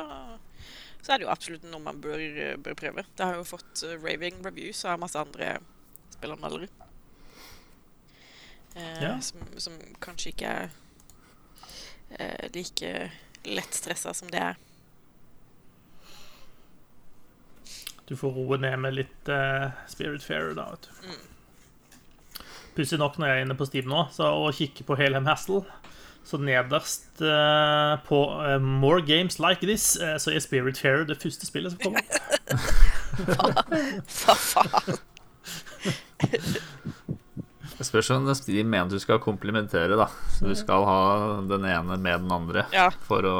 [1.02, 3.04] så er det jo absolutt noe man bør, bør prøve.
[3.16, 5.58] Det har jo fått eh, raving reviews av masse andre
[6.16, 6.70] spillanmeldere.
[8.70, 9.16] Uh, Ja.
[9.20, 12.90] som, som kanskje ikke er like
[13.44, 14.58] lett stressa som det er.
[18.10, 20.64] Du får roe ned med litt uh, Spirit Fairer, da.
[20.74, 20.90] vet du.
[22.74, 25.60] Pussig nok når jeg er inne på Steam nå så, og kikker på Helheim Hassle,
[26.26, 31.46] så nederst uh, på uh, More Games Like This, så er Spirit Fairer det første
[31.46, 32.10] spillet som kommer opp.
[34.10, 34.98] Hva faen?
[37.80, 40.10] Det spørs om de mener du skal komplementere, da.
[40.34, 41.00] Så du skal ha
[41.48, 42.90] den ene med den andre Ja.
[43.06, 43.36] for å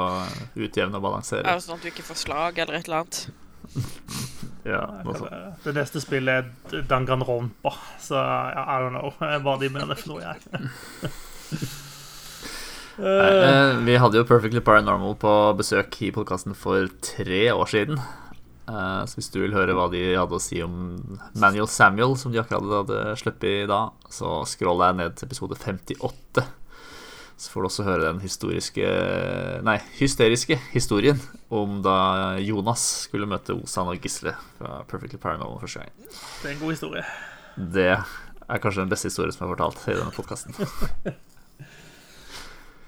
[0.56, 1.44] utjevne og Er balansere.
[1.58, 3.26] det sånn at du ikke får slag eller et eller annet?
[4.70, 5.60] Ja, Det noe sånt.
[5.66, 9.12] Det neste spillet er Danganronpa, så ja, I don't know
[9.44, 10.40] hva de mener for noe, jeg.
[13.00, 17.70] Nei, Eh, eh, vi hadde jo Perfectly Paranormal på besøk i podkasten for tre år
[17.70, 18.00] siden.
[18.68, 20.74] Eh, så hvis du vil høre hva de hadde å si om
[21.32, 25.56] Manuel Samuel, som de akkurat hadde sluppet i da, så scroller deg ned til episode
[25.56, 26.44] 58.
[27.40, 28.88] Så får du også høre den historiske
[29.64, 31.16] Nei, hysteriske historien
[31.48, 35.94] om da Jonas skulle møte Osan og Gisle fra Perfectly Paranormal første gang.
[36.04, 37.04] det er en god historie.
[37.56, 40.52] Det er kanskje den beste historien som er fortalt i denne podkasten.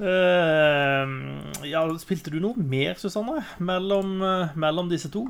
[0.05, 1.09] uh,
[1.73, 5.25] ja, spilte du noe mer, Susanne, mellom, eh, mellom disse to?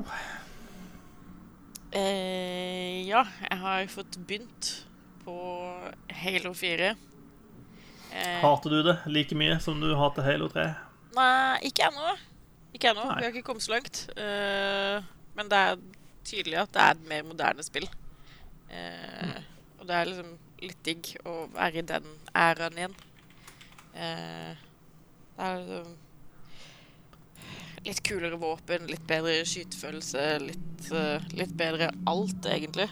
[1.95, 4.75] Uh, ja, jeg har fått begynt
[5.23, 5.39] på
[6.11, 7.12] Halo 4.
[8.13, 10.67] Eh, Hater du det like mye som du hater Halo 3?
[11.17, 12.13] Nei, ikke ennå.
[12.73, 13.07] Ikke ennå.
[13.09, 14.03] Vi har ikke kommet så langt.
[14.17, 15.01] Eh,
[15.37, 15.81] men det er
[16.23, 17.89] tydelig at det er et mer moderne spill.
[18.69, 19.33] Mm.
[19.79, 20.29] Og det er liksom
[20.63, 22.95] litt digg å være i den æraen igjen.
[23.93, 24.63] Eh,
[25.33, 25.91] det er liksom
[27.83, 32.87] litt kulere våpen, litt bedre skytefølelse, litt, uh, litt bedre alt, egentlig.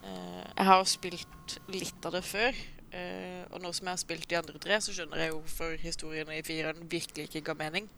[0.00, 2.56] Uh, jeg har spilt litt av det før.
[2.92, 5.76] Eh, og nå som jeg har spilt de andre tre, så skjønner jeg jo hvorfor
[5.82, 7.88] historien i fireren virkelig ikke ga mening.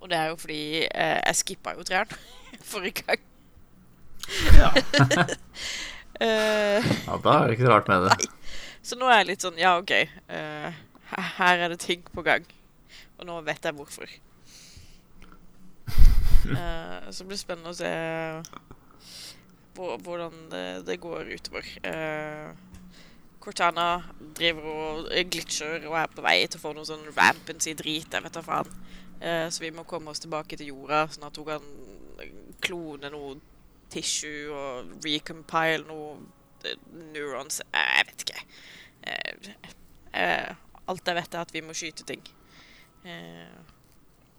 [0.00, 2.18] Og det er jo fordi uh, jeg skippa jo treeren
[2.72, 3.22] forrige gang.
[4.58, 4.70] Ja.
[6.20, 8.28] uh, Ja, da er det ikke så rart med det.
[8.82, 9.92] så nå er jeg litt sånn Ja, OK.
[10.28, 12.44] her- er det ting på gang.
[13.18, 14.10] Og nå vet jeg hvorfor.
[16.46, 17.92] så så det spennende å se
[19.76, 21.66] hvordan det, det går utover.
[21.84, 22.52] Eh,
[23.46, 24.02] Cortana
[24.34, 28.10] driver og eh, glitcher og er på vei til å få noe sånn rampancy-drit.
[28.10, 28.72] Jeg vet da faen.
[29.20, 31.68] Eh, så vi må komme oss tilbake til jorda, sånn at hun kan
[32.64, 33.36] klone noe
[33.92, 36.16] tissue og recompile noe
[36.66, 36.74] eh,
[37.14, 38.42] neurons Eh, Jeg vet ikke.
[39.06, 39.70] Eh,
[40.24, 40.50] eh,
[40.90, 42.26] alt jeg vet, er at vi må skyte ting.
[43.06, 43.54] Eh,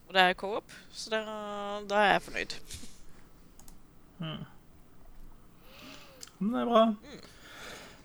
[0.08, 1.24] og det er co-op, så da,
[1.88, 2.60] da er jeg fornøyd.
[6.40, 6.86] Men det er bra.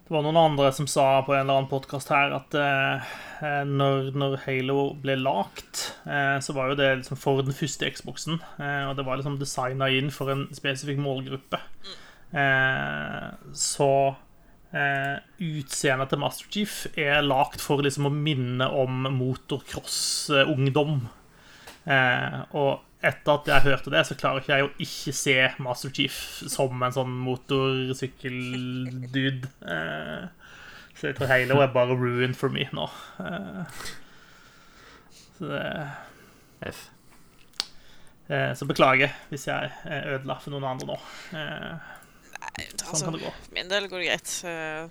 [0.03, 3.13] Det var noen andre som sa på en eller annen podkast her at eh,
[3.47, 7.87] eh, når, når Halo ble lagt, eh, så var jo det liksom for den første
[7.95, 8.41] Xboxen.
[8.59, 11.63] Eh, og det var liksom designa inn for en spesifikk målgruppe.
[12.35, 13.93] Eh, så
[14.75, 21.05] eh, utseendet til Master Chief er lagt for liksom å minne om motocross-ungdom.
[21.87, 25.91] Eh, og etter at jeg hørte det, så klarer ikke jeg å ikke se Master
[25.95, 26.17] Chief
[26.53, 29.49] som en sånn motorsykkeldude.
[29.67, 30.25] Eh,
[30.99, 32.87] så jeg tror Halo er bare ruined for me nå.
[33.23, 33.63] Eh,
[35.39, 35.65] så, det,
[36.71, 36.81] F.
[38.29, 39.65] eh, så beklager hvis jeg
[40.15, 40.99] ødela for noen andre nå.
[41.35, 41.75] Eh,
[42.77, 43.31] sånn Altså, kan det gå.
[43.43, 44.31] for min del går det greit.
[44.47, 44.85] Eh,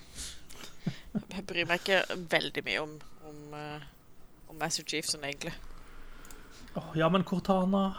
[1.31, 1.99] Jeg bryr meg ikke
[2.31, 2.93] veldig mye om,
[3.29, 3.39] om,
[4.49, 5.53] om Master Chief sånn egentlig.
[6.75, 7.95] Åh, ja, men Cortana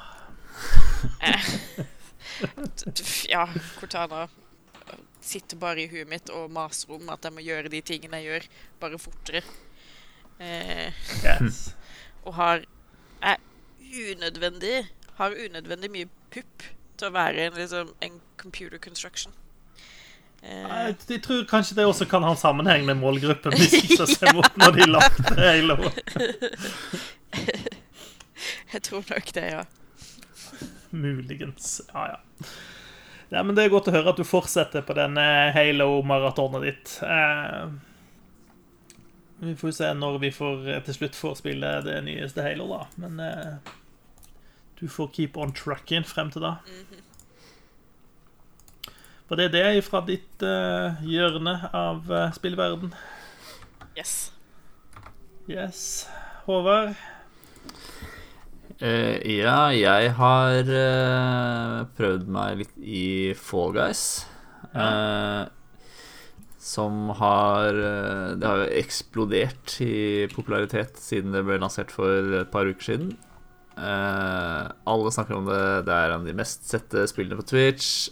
[3.29, 3.49] Ja,
[3.81, 4.29] Cortana
[5.21, 8.27] sitter bare i huet mitt og maser om at jeg må gjøre de tingene jeg
[8.31, 8.47] gjør,
[8.83, 9.43] bare fortere.
[10.43, 10.91] Eh,
[11.23, 11.75] Yes.
[12.25, 12.65] og har
[13.23, 13.37] er
[13.93, 14.87] unødvendig
[15.21, 16.63] Har unødvendig mye pupp
[16.99, 19.33] til å være en, liksom, en computer construction.
[20.43, 24.07] Eh, Jeg, tror kanskje det også kan ha en sammenheng med målgruppen hvis vi sikter
[24.11, 25.77] ser mot når de lagde Halo.
[28.73, 29.65] jeg tror nok det, ja.
[30.91, 31.81] Muligens.
[31.93, 32.47] Ja, ja.
[33.31, 33.43] ja.
[33.43, 36.97] Men det er godt å høre at du fortsetter på den eh, Halo-maratonet ditt.
[37.07, 37.73] Eh,
[39.43, 42.69] vi får jo se når vi får, eh, til slutt får spille det nyeste Halo,
[42.71, 42.83] da.
[43.03, 43.73] Men eh,
[44.79, 46.57] du får keep on tracking frem til da.
[49.33, 52.91] Var det det fra ditt eh, hjørne av uh, spillverden?
[53.97, 54.33] Yes.
[55.49, 56.07] Yes.
[56.45, 56.93] Håvard?
[58.83, 64.27] Eh, ja, jeg har uh, prøvd meg litt i Fall Guys.
[64.75, 65.45] eh,
[66.63, 67.75] som har
[68.39, 73.17] Det har jo eksplodert i popularitet siden det ble lansert for et par uker siden.
[73.77, 75.63] Eh, alle snakker om det.
[75.87, 78.09] Det er en av de mest sette spillene på Twitch.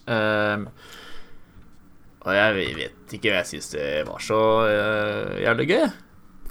[2.21, 5.87] Og jeg vet ikke jeg syns det var så uh, jævlig gøy.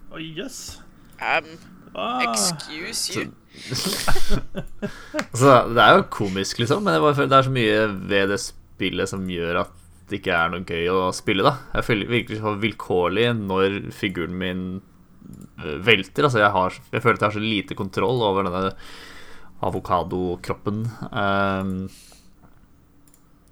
[0.10, 0.80] Oh, yes.
[1.22, 1.52] Um,
[1.96, 3.34] Ah, excuse you.
[5.30, 9.28] Altså, det er jo komisk, liksom, men det er så mye ved det spillet som
[9.30, 9.76] gjør at
[10.10, 11.54] det ikke er noe gøy å spille, da.
[11.78, 16.26] Jeg føler virkelig så vilkårlig når figuren min øh, velter.
[16.26, 18.72] Altså, jeg, har, jeg føler at jeg har så lite kontroll over denne
[19.70, 20.86] avokadokroppen.
[21.12, 21.74] Um,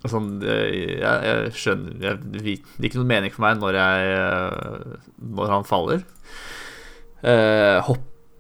[0.07, 5.10] sånn, jeg, jeg skjønner jeg, Det gir ikke noen mening for meg når jeg eh,
[5.36, 6.05] Når han faller.
[7.27, 7.89] Eh,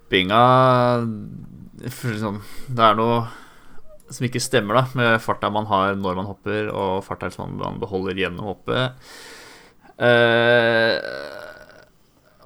[0.07, 1.03] hoppinga
[1.91, 3.27] sånn, Det er noe
[4.07, 8.15] som ikke stemmer da med farta man har når man hopper, og farta man beholder
[8.15, 8.95] gjennom hoppet.
[9.99, 10.95] Eh,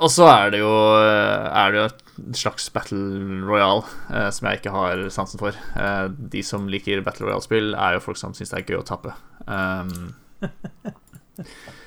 [0.02, 4.62] og så er det jo Er det jo et slags battle royale eh, som jeg
[4.62, 5.54] ikke har sansen for.
[5.78, 8.88] Eh, de som liker battle royale-spill, er jo folk som syns det er gøy å
[8.88, 9.14] tape.
[9.46, 10.16] Um,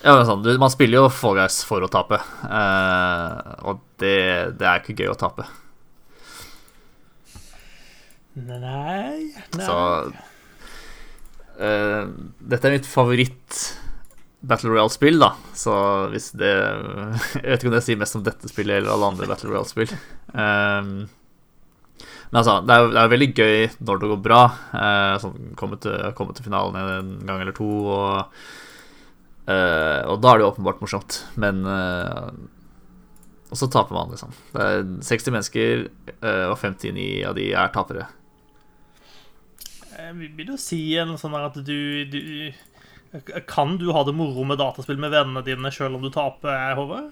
[0.00, 4.66] ja, men sånn, Man spiller jo Fall Guys for å tape, uh, og det, det
[4.68, 5.44] er ikke gøy å tape.
[8.40, 9.66] Nei, nei.
[9.66, 9.76] Så
[11.60, 12.04] uh,
[12.38, 13.60] Dette er mitt favoritt
[14.40, 15.34] Battle Royale-spill, da.
[15.56, 15.74] Så
[16.14, 19.28] hvis det Jeg vet ikke om det sier mest om dette spillet eller alle andre
[19.28, 19.92] Battle Royale-spill.
[20.32, 21.10] Um,
[22.30, 24.40] men altså, det er, det er veldig gøy når det går bra.
[24.72, 27.68] Uh, sånn, komme, til, komme til finalen en gang eller to.
[27.90, 28.42] Og,
[29.48, 31.20] uh, og da er det jo åpenbart morsomt.
[31.40, 32.30] Men uh,
[33.50, 34.34] Og så taper man, liksom.
[34.54, 35.86] Det er 60 mennesker,
[36.22, 38.04] og 59 av de er tapere.
[40.00, 42.20] Jeg vil jo si en sånn her at du, du
[43.50, 47.10] Kan du ha det moro med dataspill med vennene dine sjøl om du taper, Håvard?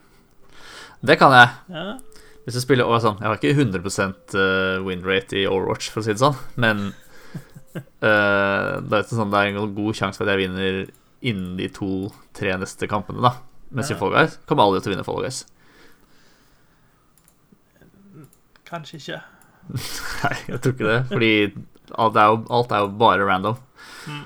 [1.03, 1.51] Det kan jeg.
[1.75, 1.99] Ja.
[2.49, 6.23] Hvis du spiller sånn, Jeg har ikke 100 winrate i Overwatch, for å si det
[6.23, 6.89] sånn, men
[7.77, 10.79] uh, det, er sånn, det er en god sjanse for at jeg vinner
[11.21, 13.23] innen de to-tre neste kampene.
[13.25, 13.35] da
[13.71, 13.99] Mens i Ja.
[14.01, 15.43] Fall Guys kommer aldri til å vinne Fall Guys.
[18.69, 19.21] Kanskje ikke.
[20.25, 21.31] Nei, jeg tror ikke det, fordi
[22.01, 23.61] alt er jo, alt er jo bare random.
[24.09, 24.25] Mm.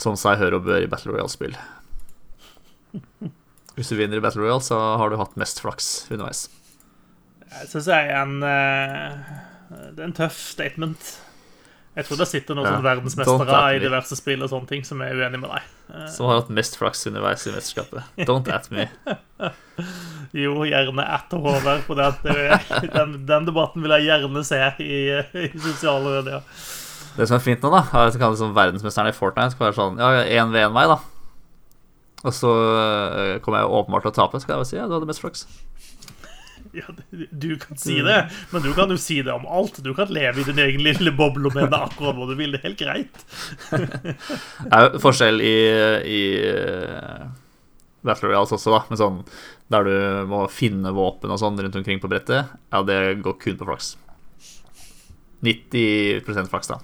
[0.00, 1.56] Som seg hør og bør i Battle Royale-spill.
[3.76, 6.46] Hvis du vinner i Battle Royale, så har du hatt mest flaks underveis.
[7.52, 9.32] Jeg syns jeg er en eh,
[9.92, 11.10] Det er en tøff statement.
[11.92, 12.78] Jeg tror det sitter noen Ja.
[12.80, 15.62] verdensmestere i diverse spill og sånne ting som er uenig med deg.
[15.92, 18.02] Eh, Som har hatt mest flaks underveis i mesterskapet.
[18.28, 18.86] Don't at me.
[20.32, 22.36] Jo, gjerne at Håvard, for det at det,
[22.96, 25.00] den, den debatten vil jeg gjerne se i,
[25.42, 26.46] i sosiale medier.
[27.18, 29.98] Det som er fint nå, da, er at liksom verdensmesteren i Fortnite skal være sånn
[30.00, 30.96] Ja, én ved én meg, da.
[32.22, 34.40] Og så øh, kommer jeg åpenbart til å tape.
[34.40, 35.44] skal jeg bare si ja, du hadde mest flaks.
[36.80, 38.18] Ja, du- kan si det,
[38.52, 39.82] men du kan jo si det om alt.
[39.84, 42.54] Du kan leve i din egen lille boble og mene akkurat hva du vil.
[42.54, 43.24] Det er helt greit.
[44.64, 45.56] Det er jo forskjell i,
[46.08, 47.26] i øh,
[48.06, 49.20] Battle Royals også, da, med sånn
[49.72, 49.92] der du
[50.28, 52.48] må finne våpen og sånn rundt omkring på brettet.
[52.72, 53.92] Ja, det går kun på flaks.
[55.42, 56.78] 90 flaks, da.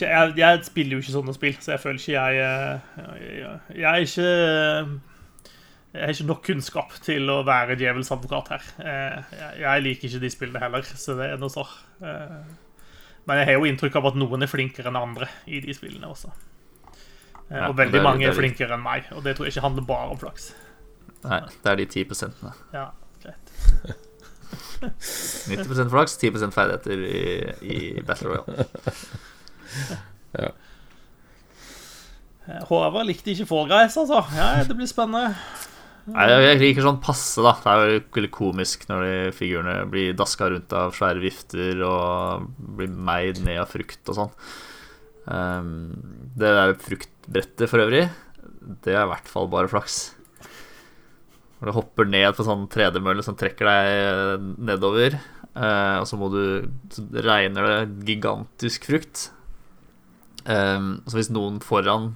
[0.00, 2.96] Jeg, jeg spiller jo ikke sånne spill, så jeg føler ikke jeg eh,
[3.36, 4.30] Jeg, jeg er ikke
[5.94, 8.64] Jeg har ikke nok kunnskap til å være djevelens advokat her.
[8.84, 11.64] Eh, Jeg, liker ikke de spillene heller, så det er noe så.
[12.02, 12.36] Eh,
[13.26, 16.06] Men jeg har jo inntrykk av at noen er flinkere enn andre i de spillene
[16.10, 16.28] også.
[17.50, 19.54] Eh, Ja, Og veldig er- mange er er flinkere enn meg, og det tror jeg
[19.54, 20.52] ikke handler bare om flaks.
[21.24, 22.52] Nei, det er de 10 prosentene.
[22.74, 22.90] Ja,
[23.22, 23.96] greit.
[24.80, 28.66] 90% flaks, 10 ferdigheter i, i Battle Royale.
[30.38, 30.50] ja.
[32.68, 34.20] Håvard likte ikke Fall Guys, altså.
[34.36, 35.34] Ja, det blir spennende.
[36.06, 37.52] Nei, jeg liker sånn passe, da.
[37.58, 42.46] Det er jo veldig komisk når de figurene blir daska rundt av svære vifter og
[42.78, 44.34] blir meid ned av frukt og sånn.
[45.34, 45.72] Ehm,
[46.38, 48.04] det der fruktbrettet for øvrig,
[48.84, 50.12] det er i hvert fall bare flaks.
[51.58, 55.16] Når du hopper ned på sånn tredemølle som trekker deg nedover,
[55.56, 59.30] eh, og så må du Så regner det gigantisk frukt.
[60.46, 62.14] Ehm, så hvis noen foran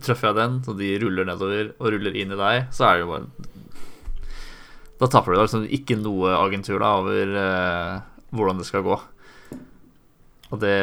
[0.00, 3.04] treffer jeg den, så de ruller nedover og ruller inn i deg, så er det
[3.04, 3.26] jo bare
[5.02, 5.38] Da tapper du.
[5.38, 7.96] Er liksom ikke noe agentur da over eh,
[8.32, 8.96] hvordan det skal gå.
[10.52, 10.78] Og det,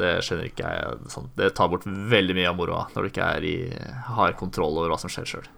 [0.00, 0.98] det skjønner ikke jeg.
[1.12, 3.56] Sånn, det tar bort veldig mye av moroa når du ikke er i,
[4.16, 5.48] har kontroll over hva som skjer sjøl.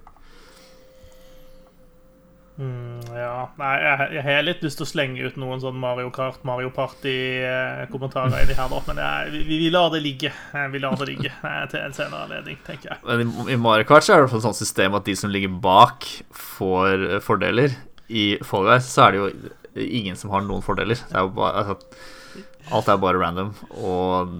[2.60, 3.46] Mm, ja.
[3.56, 6.68] Nei, jeg, jeg har litt lyst til å slenge ut noen sånn Mario Kart, Mario
[6.74, 8.80] Party-kommentarer inni her, da.
[8.88, 10.32] Men jeg, vi, vi lar det ligge.
[10.74, 11.32] Vi lar det ligge
[11.72, 13.00] til en senere anledning, tenker jeg.
[13.08, 15.54] Men i, i Mario Kart så er det et sånt system at de som ligger
[15.64, 17.78] bak, får eh, fordeler.
[18.12, 21.00] I Fall Guys så er det jo ingen som har noen fordeler.
[21.08, 22.44] Det er bare, altså,
[22.76, 23.54] alt er bare random.
[23.80, 24.36] Og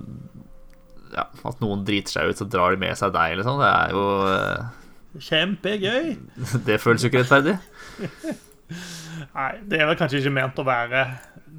[1.12, 3.60] ja, at noen driter seg ut, så drar de med seg deg, liksom.
[3.60, 4.78] Det er jo eh,
[5.12, 6.14] Kjempegøy.
[6.68, 7.56] Det føles jo ikke rettferdig.
[9.36, 11.04] Nei, det er vel kanskje ikke ment å være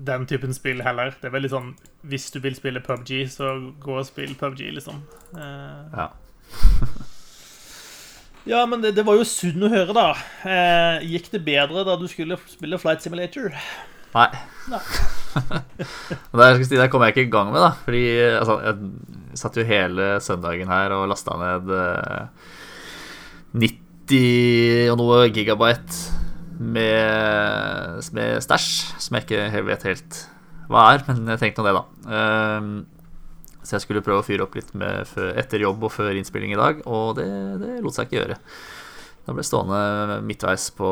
[0.07, 1.13] den typen spill heller.
[1.19, 1.73] Det er vel litt sånn
[2.09, 5.03] Hvis du vil spille PubG, så gå og spill PubG, liksom.
[5.38, 6.09] Eh, Ja.
[8.51, 10.09] ja, men det, det var jo sunn å høre, da.
[10.43, 13.53] Eh, gikk det bedre da du skulle spille Flight Simulator?
[14.13, 14.29] Nei.
[14.69, 14.81] Nei.
[16.43, 17.71] Jeg si, det kommer jeg ikke i gang med, da.
[17.86, 18.03] Fordi
[18.38, 18.91] altså, jeg,
[19.39, 22.51] satt jo hele søndagen her og lasta ned eh,
[23.63, 26.22] 90 og noe gigabyte
[26.60, 28.70] med, med stæsj,
[29.01, 30.20] som jeg ikke vet helt
[30.72, 32.18] hva er, men jeg tenkte nå det, da.
[32.18, 32.74] Ehm,
[33.64, 36.60] så jeg skulle prøve å fyre opp litt før, etter jobb og før innspilling i
[36.60, 37.28] dag, og det,
[37.62, 38.38] det lot seg ikke gjøre.
[39.24, 40.89] Da ble jeg stående midtveis på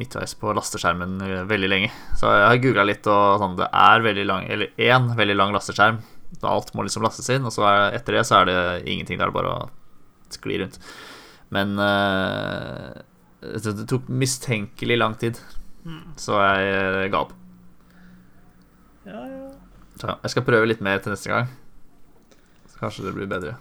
[0.00, 1.18] Midtveis på lasteskjermen
[1.50, 1.90] veldig lenge.
[2.16, 5.52] Så jeg har googla litt, og sånn, det er veldig lang Eller én veldig lang
[5.52, 5.98] lasteskjerm.
[6.38, 8.56] Så alt må liksom lastes inn, og så er, etter det så er det
[8.88, 9.20] ingenting.
[9.20, 9.66] Det er bare å
[10.32, 10.78] skli rundt.
[11.52, 13.02] Men uh,
[13.42, 15.40] det tok mistenkelig lang tid,
[16.16, 17.32] så jeg eh, ga opp.
[19.02, 19.48] Ja, ja.
[19.98, 21.50] Så jeg skal prøve litt mer til neste gang.
[22.70, 23.56] Så kanskje det blir bedre.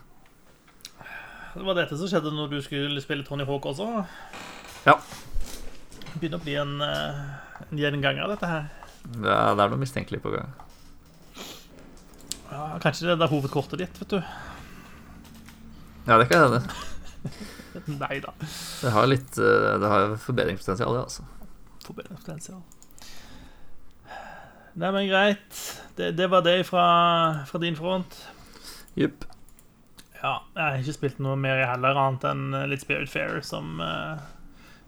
[1.52, 3.88] Det var dette som skjedde når du skulle spille Tony Hawk også.
[4.86, 4.96] Ja.
[5.98, 8.70] Det begynner å bli en, eh, en gjenganger, dette her.
[9.02, 10.54] Det er, det er noe mistenkelig på gang.
[12.52, 14.22] Ja, kanskje det er hovedkortet ditt, vet du.
[16.06, 16.64] Ja, det kan hende.
[18.02, 18.34] Nei da.
[18.82, 21.26] Det har litt eh, Det har forbedringspotensial, det, altså.
[21.88, 22.62] Forbedringspotensial.
[24.72, 25.64] Nei, men greit.
[25.98, 26.86] Det, det var det fra,
[27.48, 28.16] fra din front.
[28.96, 29.26] Jupp.
[30.22, 33.40] Ja, jeg har ikke spilt noe mer i heller, annet enn eh, litt Spirit Fair,
[33.46, 34.22] som uh,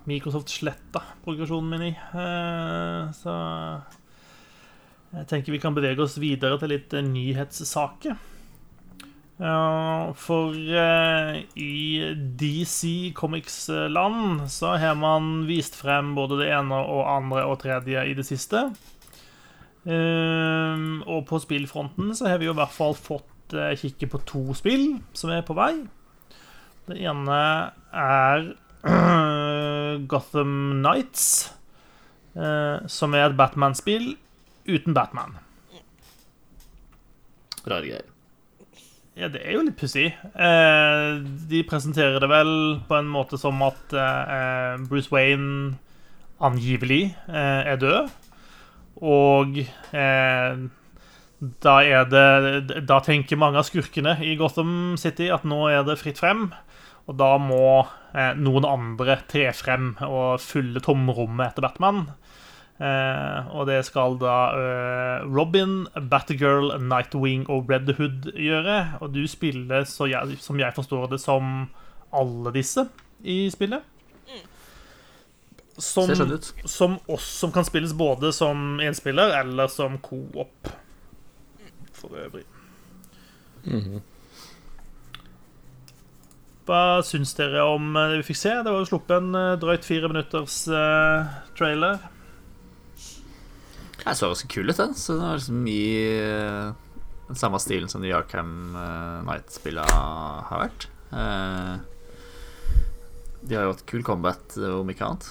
[0.10, 1.94] Microsoft sletta progresjonen min i.
[2.14, 3.34] Uh, så
[5.14, 8.16] jeg tenker vi kan bevege oss videre til litt nyhetssaker.
[9.42, 11.76] Ja, for uh, i
[12.38, 18.14] DC Comics-land så har man vist frem både det ene og andre og tredje i
[18.18, 18.68] det siste.
[19.84, 24.22] Uh, og på spillfronten så har vi jo i hvert fall fått eh, kikke på
[24.30, 24.86] to spill
[25.18, 25.74] som er på vei.
[26.88, 27.40] Det ene
[27.92, 28.48] er
[30.12, 31.54] Gotham Nights,
[32.36, 34.14] eh, som er et Batman-spill
[34.68, 35.38] uten Batman.
[37.64, 38.13] Rare greier.
[39.14, 40.08] Ja, det er jo litt pussig.
[40.34, 41.10] Eh,
[41.50, 42.54] de presenterer det vel
[42.88, 45.76] på en måte som at eh, Bruce Wayne
[46.44, 48.10] angivelig eh, er død.
[49.04, 50.64] Og eh,
[51.64, 56.00] da er det Da tenker mange av skurkene i Gotham City at nå er det
[56.02, 56.48] fritt frem.
[57.06, 57.84] Og da må
[58.16, 62.08] eh, noen andre tre frem og fylle tomrommet etter Batman.
[62.82, 68.78] Eh, og det skal da eh, Robin, Batgirl, Nightwing og Red Hood gjøre.
[69.02, 71.68] Og du spiller, så jeg, som jeg forstår det, som
[72.14, 72.88] alle disse
[73.24, 73.90] i spillet.
[75.74, 76.48] Som, Ser sånn ut.
[76.70, 80.70] som oss som kan spilles både som enspiller eller som co-op.
[81.98, 82.44] For øvrig.
[86.64, 88.52] Hva syns dere om eh, det vi fikk se?
[88.64, 91.98] Det var jo sluppet en eh, drøyt fire minutters eh, trailer.
[94.04, 94.96] Jeg så ganske kul ut, den.
[95.00, 95.84] Så det var liksom i
[96.20, 96.74] eh,
[97.30, 100.04] den samme stilen som de Arkham uh, Night-spillene
[100.50, 100.88] har vært.
[101.14, 101.74] Eh,
[103.44, 105.30] de har jo hatt kul combat, eh, om ikke annet.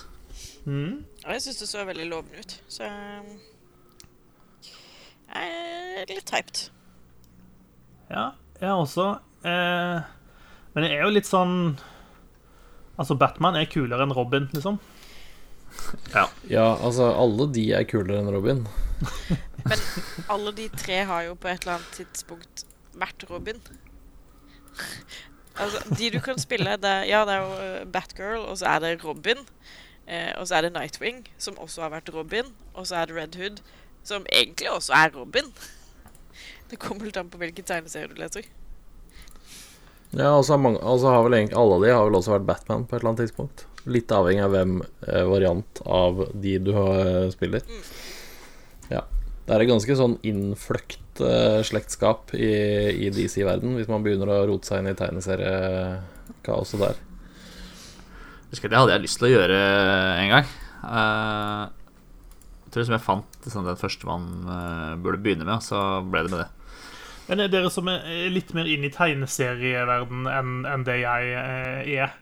[0.65, 1.05] Mm.
[1.25, 2.87] Og jeg syns det så veldig lovende ut, så
[5.33, 5.49] Jeg
[6.03, 6.59] er litt hyped.
[8.13, 8.27] Ja,
[8.61, 9.07] jeg også.
[9.49, 9.99] Eh,
[10.75, 11.79] men jeg er jo litt sånn
[13.01, 14.77] Altså, Batman er kulere enn Robin, liksom.
[16.51, 18.65] Ja, altså, alle de er kulere enn Robin.
[19.69, 19.83] Men
[20.33, 22.65] alle de tre har jo på et eller annet tidspunkt
[22.99, 23.61] vært Robin.
[25.57, 28.75] altså, de du kan spille, det er, ja, det er jo eh, Batgirl, og så
[28.75, 29.45] er det Robin.
[30.07, 32.51] Eh, og så er det Nightwing, som også har vært Robin.
[32.75, 33.63] Og så er det Red Hood,
[34.05, 35.53] som egentlig også er Robin.
[36.71, 38.49] Det kommer litt an på hvilken tegneserie du leser.
[40.13, 42.49] Ja, og så har, mange, og har vel egentlig alle de har vel også vært
[42.49, 43.67] Batman på et eller annet tidspunkt.
[43.91, 47.65] Litt avhengig av hvem eh, variant av de du har eh, spiller.
[48.93, 49.03] Ja.
[49.43, 52.53] Det er et ganske sånn innfløkt eh, slektskap i,
[53.09, 57.03] i DC-verden, hvis man begynner å rote seg inn i tegneseriekaoset der.
[58.53, 59.61] Husker Det hadde jeg lyst til å gjøre
[60.23, 60.57] en gang.
[60.87, 61.63] Eh,
[62.63, 64.29] jeg tror jeg fant liksom, den første man
[65.03, 66.51] burde begynne med, og så ble det med det.
[67.27, 71.35] Men er dere som er litt mer inn i tegneserieverden enn enn det jeg
[71.99, 72.15] er,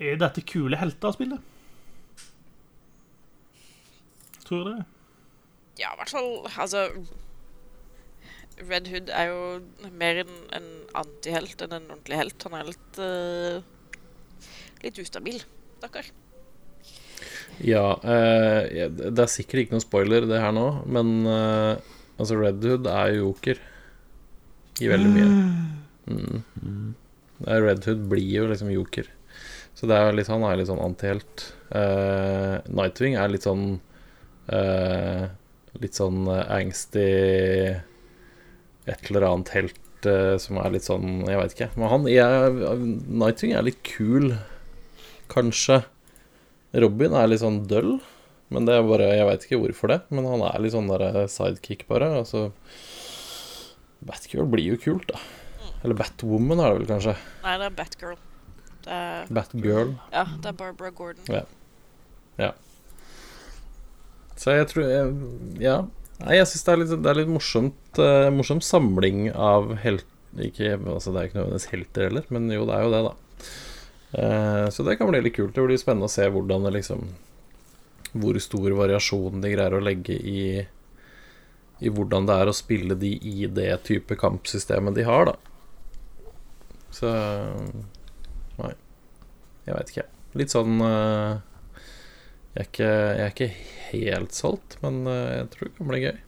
[0.00, 1.40] er dette kule helter å spille?
[4.46, 4.86] Tror dere?
[5.78, 6.88] Ja, i hvert fall Altså
[8.68, 10.66] Red Hood er jo mer en, en
[11.00, 12.44] antihelt enn en ordentlig helt.
[12.44, 13.62] Han er litt uh,
[14.84, 15.38] Litt ustabil,
[15.78, 16.08] stakkar.
[17.60, 22.64] Ja, eh, det er sikkert ikke noen spoiler, det her nå, men eh, altså Red
[22.64, 23.60] Hood er jo joker
[24.80, 25.26] i veldig mye.
[26.08, 26.94] Mm.
[27.44, 29.10] Er Red Hood blir jo liksom joker.
[29.80, 31.46] Så det er litt, han er litt sånn antihelt.
[31.72, 33.78] Uh, Nightwing er litt sånn
[34.52, 35.30] uh,
[35.80, 37.04] Litt sånn eh, angsty
[38.90, 41.68] et eller annet helt uh, som er litt sånn Jeg veit ikke.
[41.78, 42.56] Men han jeg,
[43.22, 44.34] Nightwing er litt kul,
[45.32, 45.78] kanskje.
[46.84, 48.00] Robin er litt sånn døll.
[48.50, 51.22] Men det er bare Jeg veit ikke hvorfor det, men han er litt sånn der
[51.30, 52.10] sidekick, bare.
[52.20, 52.50] Altså
[54.04, 55.22] Batgirl blir jo kult, da.
[55.80, 57.16] Eller Batwoman er det vel kanskje.
[57.46, 58.18] Nei, det er Batgirl.
[58.90, 59.92] Er, Batgirl.
[60.12, 61.24] ja, det er Barbara Gordon.
[61.30, 62.50] Ja.
[64.40, 65.10] Så jeg tror jeg,
[65.60, 65.74] Ja.
[66.20, 70.06] Nei, jeg syns det, er litt- det er litt morsomt uh, morsom samling av helter
[70.40, 73.12] Ikke, altså det er ikke nødvendigvis helter heller, men jo, det er jo det, da.
[74.10, 75.52] Uh, så det kan bli litt kult.
[75.54, 77.04] Det blir spennende å se hvordan det liksom
[78.16, 80.40] Hvor stor variasjon de greier å legge i
[81.80, 85.36] I hvordan det er å spille de i det type kampsystemet de har, da.
[86.90, 87.08] Så.
[89.70, 90.06] Jeg veit ikke.
[90.40, 91.38] Litt sånn eh,
[92.50, 93.50] jeg er, ikke, jeg er ikke
[93.92, 96.18] helt solgt, men eh, jeg tror det kan bli gøy.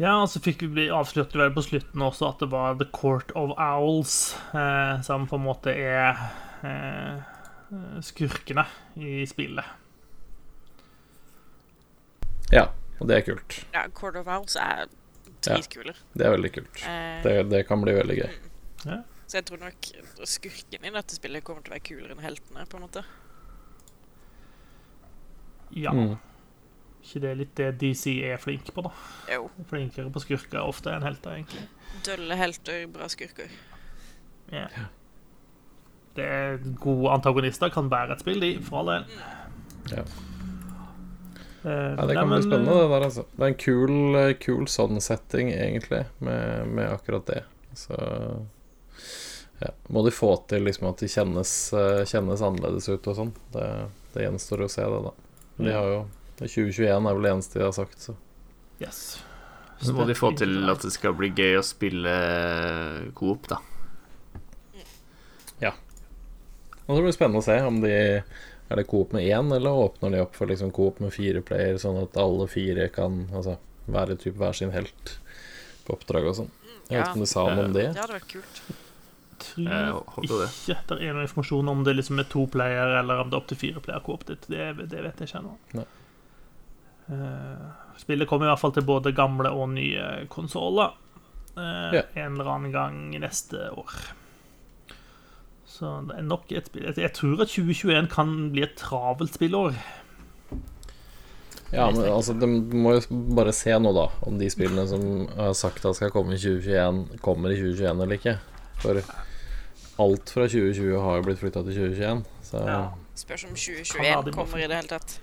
[0.00, 3.30] Ja, og så fikk vi avslørt vel på slutten også at det var The Court
[3.38, 4.16] of Owls,
[4.56, 6.18] eh, som på en måte er
[6.66, 7.20] eh,
[8.02, 8.64] skurkene
[8.98, 9.68] i spillet.
[12.52, 12.66] Ja,
[13.00, 13.60] og det er kult.
[13.74, 14.86] Ja, Court of Owls er
[15.44, 15.94] dritkule.
[16.16, 16.82] Det er veldig kult.
[16.88, 18.34] Eh, Det, det kan bli veldig gøy.
[19.34, 19.86] Så jeg tror nok
[20.30, 23.02] skurkene i dette spillet kommer til å være kulere enn heltene, på en måte.
[25.74, 26.16] Ja, Mm.
[27.02, 28.92] ikke det er litt det DC er flink på, da?
[29.32, 29.48] Jo.
[29.66, 31.64] Flinkere på skurker ofte enn helter, egentlig.
[32.06, 33.50] Dølle helter, bra skurker.
[34.52, 34.68] Ja.
[36.14, 39.04] Det er Gode antagonister kan bære et spill, de, for all del.
[39.90, 40.04] Ja.
[41.64, 43.26] Uh, Ja, det nei, kan bli spennende, det der, altså.
[43.34, 47.42] Det er en kul, eh, kul sånn setting, egentlig, med, med akkurat det.
[47.74, 47.98] Så
[49.64, 49.70] ja.
[49.94, 53.32] Må de få til liksom at de kjennes, eh, kjennes annerledes ut og sånn.
[53.54, 53.68] Det,
[54.14, 55.12] det gjenstår å se, det, da.
[55.64, 56.00] De har jo
[56.40, 58.16] 2021 er vel det eneste de har sagt, så
[58.82, 59.04] Yes.
[59.84, 62.12] Så må de få til at det skal bli gøy å spille
[63.14, 63.58] coop, da.
[65.62, 65.70] Ja.
[66.86, 69.70] Og så blir det spennende å se om de Er det coop med én, eller
[69.84, 73.58] åpner de opp for liksom coop med fire player, sånn at alle fire kan altså,
[73.86, 75.18] være typ hver sin helt
[75.84, 76.50] på oppdrag og sånn.
[76.88, 77.02] Jeg vet Ja.
[77.04, 77.84] ikke om de sa noe om det.
[77.84, 78.62] Ja, Det hadde vært kult.
[79.44, 80.48] Tror Jeg håper det.
[80.74, 83.42] ikke det er noe informasjon om det liksom er to player, eller om det er
[83.42, 84.24] opp til fire player coop.
[84.28, 85.86] Det, det, det vet jeg ikke ennå.
[87.12, 87.64] Eh,
[88.00, 90.94] spillet kommer i hvert fall til både gamle og nye konsoller
[91.56, 92.02] Ja.
[92.18, 93.92] en eller annen gang neste år.
[95.74, 99.74] Så det er nok et spill Jeg tror at 2021 kan bli et travelt spillår.
[101.74, 103.00] Ja, men altså, de må jo
[103.34, 107.18] bare se nå, da, om de spillene som har sagt at skal komme i 2021,
[107.24, 108.36] kommer i 2021 eller ikke.
[108.82, 109.00] For
[110.02, 112.80] alt fra 2020 har jo blitt flytta til 2021, så Ja.
[113.14, 115.20] Spørs om 2021 kommer i det hele tatt.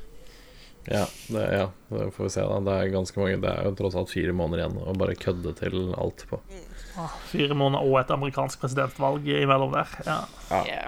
[0.88, 2.60] Ja, det, ja, det får vi se, da.
[2.66, 5.52] Det er ganske mange Det er jo tross alt fire måneder igjen å bare kødde
[5.60, 6.40] til alt på.
[6.98, 9.88] Ah, Fire måneder og et amerikansk presidentvalg imellom der.
[10.08, 10.18] Ja.
[10.50, 10.64] Ja.
[10.66, 10.88] Ja.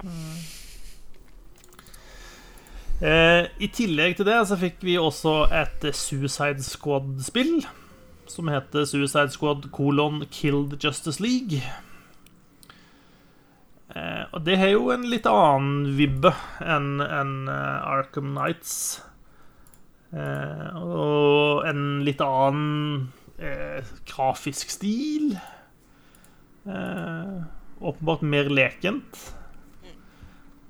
[3.04, 7.64] Eh, I tillegg til det så fikk vi også et Suicide Squad-spill.
[8.26, 11.60] Som heter Suicide Squad colon Killed Justice League.
[13.94, 19.02] Eh, og det har jo en litt annen vibbe enn enn, eh, Arkham Nights.
[20.14, 23.12] Eh, og en litt annen
[24.06, 25.34] grafisk stil.
[26.64, 27.40] Eh,
[27.82, 29.18] åpenbart mer lekent.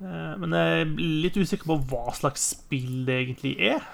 [0.01, 3.85] Eh, Men jeg er litt usikker på hva slags spill det egentlig er.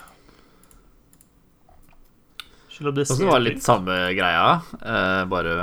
[2.72, 5.58] Selv om det ser Det var litt samme greia, eh, bare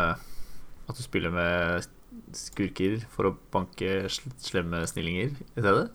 [0.88, 1.88] at du spiller med
[2.36, 5.88] skurker for å banke slemme snillinger i stedet.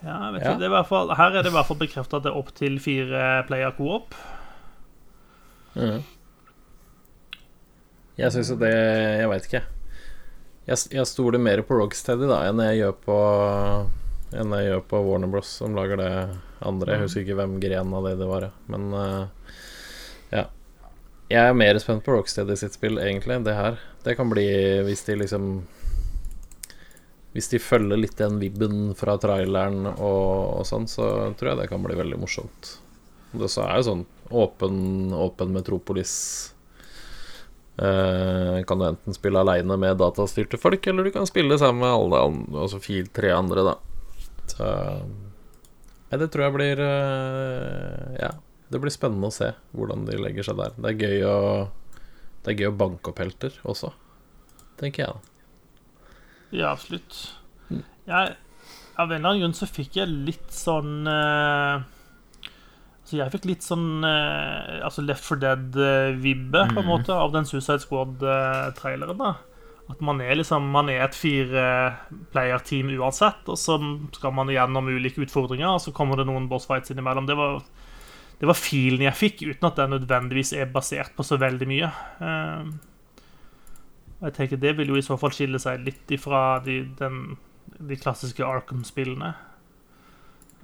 [0.00, 0.50] Ja, jeg vet Ja.
[0.52, 2.30] ikke, det er i hvert fall, Her er det i hvert fall bekrefta at det
[2.32, 4.14] er opp til fire player co-op.
[5.76, 6.00] Mm.
[8.20, 9.62] Jeg syns jo det Jeg veit ikke.
[10.66, 13.18] Jeg, jeg stoler mer på Rocksteady da enn jeg gjør på
[14.40, 16.10] Enn jeg gjør på Warner Bros, som lager det
[16.62, 16.92] andre.
[16.94, 19.56] Jeg husker ikke hvem gren av det det var, men uh,
[20.30, 20.44] ja.
[21.30, 23.36] Jeg er mer spent på Rocksteady sitt spill, egentlig.
[23.38, 23.78] enn Det her.
[24.04, 24.46] Det kan bli
[24.86, 25.50] hvis de liksom
[27.32, 31.68] Hvis de følger litt den vibben fra traileren og, og sånn, så tror jeg det
[31.70, 32.72] kan bli veldig morsomt.
[33.30, 36.16] Det så er jo sånn åpen, åpen metropolis
[37.80, 41.94] Eh, kan du enten spille aleine med datastyrte folk, eller du kan spille sammen med
[41.94, 43.74] alle andre, altså fire, tre andre, da.
[44.52, 44.68] Så
[46.10, 48.32] Nei, det tror jeg blir eh, Ja,
[48.70, 50.76] det blir spennende å se hvordan de legger seg der.
[50.78, 51.38] Det er gøy å
[52.40, 53.90] Det er gøy å banke opp helter også,
[54.80, 55.16] tenker jeg.
[56.56, 57.34] Ja, absolutt.
[58.08, 58.36] Jeg,
[58.96, 61.82] av en eller annen grunn så fikk jeg litt sånn uh,
[63.06, 66.90] Så jeg fikk litt sånn uh, altså Left for Dead-vibbe på en mm.
[66.90, 69.20] måte av den Suicide Squad-traileren.
[69.20, 69.34] da
[69.92, 73.78] At man er liksom Man er et fire-player-team uansett, og så
[74.16, 77.28] skal man igjennom ulike utfordringer, og så kommer det noen boss fights innimellom.
[77.30, 77.60] Det var,
[78.40, 81.90] det var filen jeg fikk, uten at den nødvendigvis er basert på så veldig mye.
[82.24, 82.70] Eh,
[84.20, 87.36] og jeg tenker Det vil jo i så fall skille seg litt ifra de, den,
[87.76, 89.34] de klassiske Arkham-spillene.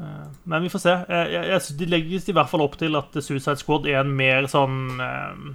[0.00, 0.96] Eh, Men vi får se.
[1.08, 4.48] Jeg, jeg, De legges i hvert fall opp til at Suicide Squad er en mer
[4.48, 5.46] sånn eh,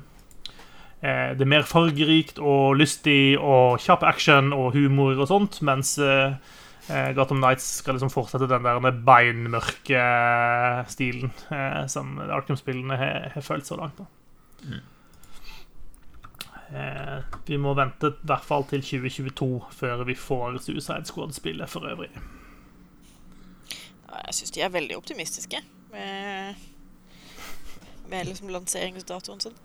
[1.01, 5.97] eh, Det er mer fargerikt og lystig og kjapp action og humor og sånt, mens
[6.01, 6.37] eh,
[7.15, 10.05] Gotham Nights skal liksom fortsette den der beinmørke
[10.91, 14.01] stilen eh, som Arkham-spillene har, har følt så langt.
[14.01, 14.09] da
[16.73, 21.87] Eh, vi må vente i hvert fall til 2022 før vi får Suicide Squad-spillet for
[21.89, 22.11] øvrig.
[24.11, 25.59] Jeg syns de er veldig optimistiske
[25.91, 26.55] med,
[28.07, 29.57] med liksom lanseringsdatoen sin.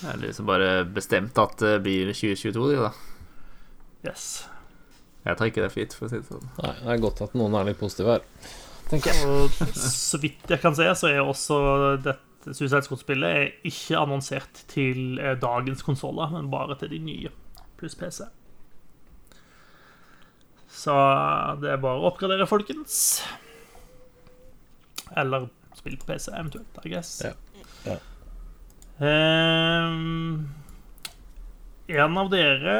[0.00, 2.90] Det er liksom bare bestemt at det blir 2022, de, da.
[4.10, 4.48] Yes.
[5.26, 6.46] Jeg tar ikke det for gitt, for å si det sånn.
[6.62, 8.24] Nei, det er godt at noen er litt positive her.
[8.86, 9.26] Tenker jeg.
[9.26, 11.58] Og så vidt jeg kan se, så er også
[12.04, 17.32] dette Suicide Squad-spillet er ikke annonsert til eh, dagens konsoller, men bare til de nye,
[17.80, 18.28] pluss PC.
[20.76, 20.94] Så
[21.62, 23.00] det er bare å oppgradere, folkens.
[25.16, 27.16] Eller spille på PC, eventuelt, I guess.
[27.24, 27.32] Ja.
[27.86, 27.98] Ja.
[29.06, 30.46] Ehm,
[31.86, 32.76] en av dere,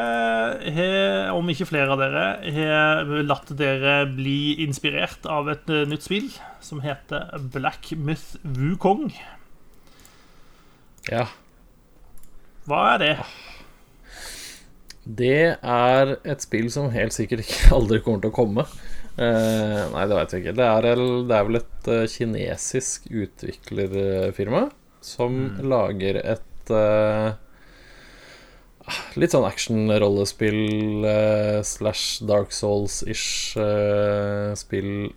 [0.74, 0.90] he,
[1.30, 2.24] om ikke flere av dere,
[2.56, 6.26] har latt dere bli inspirert av et eh, nytt spill
[6.64, 9.12] som heter Black Myth Wukong.
[11.06, 11.28] Ja.
[12.66, 13.12] Hva er det?
[15.06, 18.66] Det er et spill som helt sikkert ikke aldri kommer til å komme.
[19.16, 20.58] Eh, nei, det veit jeg ikke.
[20.58, 20.90] Det er,
[21.30, 24.66] det er vel et eh, kinesisk utviklerfirma
[25.06, 27.36] som lager et eh,
[29.18, 35.08] Litt sånn action-rollespill eh, slash Dark Souls-ish eh, spill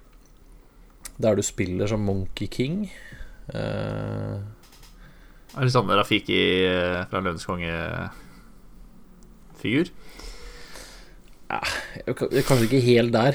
[1.22, 2.88] der du spiller som Monkey King.
[3.54, 4.40] Eh,
[5.50, 8.10] Det er litt sånn Rafiki eh, fra Løvenes konge-figur.
[11.50, 13.34] jeg- jeg- kanskje ikke helt der.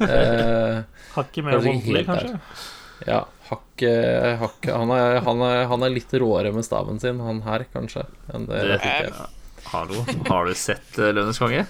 [0.00, 0.82] Eh,
[1.16, 2.14] Hakket mer Kanskje voldelig, helt der.
[2.14, 2.40] kanskje?
[3.06, 3.20] Ja,
[3.50, 7.64] hakket hakk, han, er, han, er, han er litt råere med staven sin, han her,
[7.74, 8.06] kanskje.
[8.32, 9.12] Enn det, Det- ikke jeg.
[9.72, 11.62] Hallo, har du sett uh, Lønnes konge?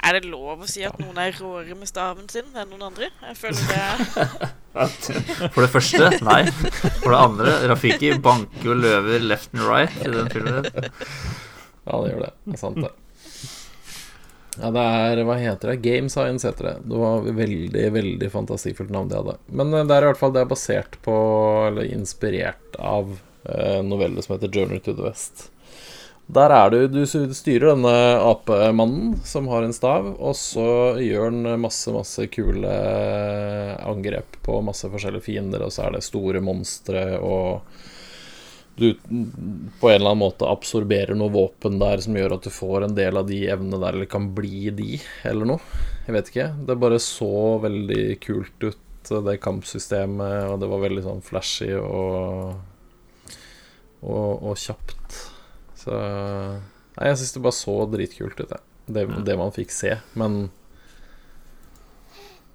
[0.00, 3.10] Er det lov å si at noen er råere med staven sin enn noen andre?
[3.26, 4.48] Jeg føler det
[5.52, 6.38] For det første, nei.
[7.02, 10.70] For det andre, Rafiki banker jo løver left and right i den filmen.
[10.70, 12.32] Ja, det gjør det.
[12.46, 12.94] Det er sant, det.
[14.56, 15.78] Ja, det er Hva heter det?
[15.84, 16.74] Game Science heter det.
[16.88, 19.38] Det var veldig, veldig fantasifullt navn de hadde.
[19.52, 21.16] Men eh, det er i hvert fall det er basert på,
[21.68, 25.50] eller inspirert av, eh, en novelle som heter Journey to the West.
[26.30, 31.62] Der er du Du styrer denne apemannen som har en stav, og så gjør han
[31.62, 32.74] masse, masse kule
[33.82, 37.64] angrep på masse forskjellige fiender, og så er det store monstre, og
[38.80, 42.86] du på en eller annen måte absorberer noe våpen der som gjør at du får
[42.86, 45.82] en del av de evnene der, eller kan bli de, eller noe.
[46.06, 46.48] Jeg vet ikke.
[46.68, 52.60] Det bare så veldig kult ut, det kampsystemet, og det var veldig sånn flashy og
[54.00, 54.99] og, og kjapt.
[55.80, 55.96] Så
[56.96, 58.54] Nei, jeg syns det bare så dritkult ut.
[58.90, 59.94] Det, det man fikk se.
[60.18, 60.50] Men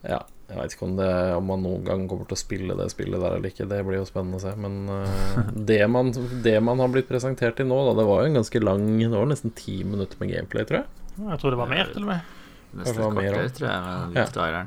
[0.05, 2.89] ja, jeg veit ikke om, det, om man noen gang kommer til å spille det
[2.93, 3.65] spillet der eller ikke.
[3.71, 4.51] Det blir jo spennende å se.
[4.61, 5.39] Men uh,
[5.71, 6.11] det, man,
[6.45, 9.13] det man har blitt presentert i nå, da, det var jo en ganske lang Det
[9.15, 11.03] var nesten ti minutter med gameplay, tror jeg.
[11.15, 12.35] Jeg tror det var mer, til og med.
[12.75, 14.65] Nesten Det var et mer kvarter, tror jeg, med Ja.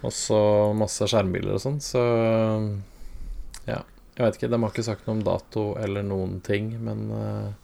[0.00, 0.40] Og så
[0.72, 2.02] masse skjermbilder og sånn, så
[3.68, 3.82] ja.
[4.16, 7.59] Jeg vet ikke, de har ikke sagt noe om dato eller noen ting, men eh,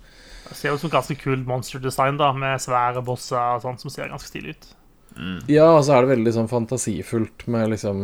[0.49, 3.93] Det ser ut som ganske kult monster design, da, med svære bosser og sånt, som
[3.93, 4.69] ser ganske stilig ut.
[5.17, 5.39] Mm.
[5.49, 8.03] Ja, og så er det veldig sånn fantasifullt med liksom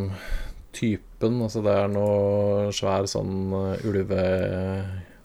[0.72, 1.40] typen.
[1.45, 4.22] Altså det er noe svær sånn uh, ulve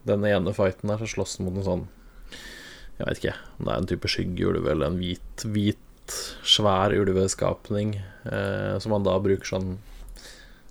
[0.08, 1.86] Den ene fighten der så slåss mot en sånn
[3.00, 5.84] Jeg vet ikke om det er en type skyggeulv eller en hvit, hvit
[6.48, 9.74] svær ulveskapning eh, som man da bruker sånn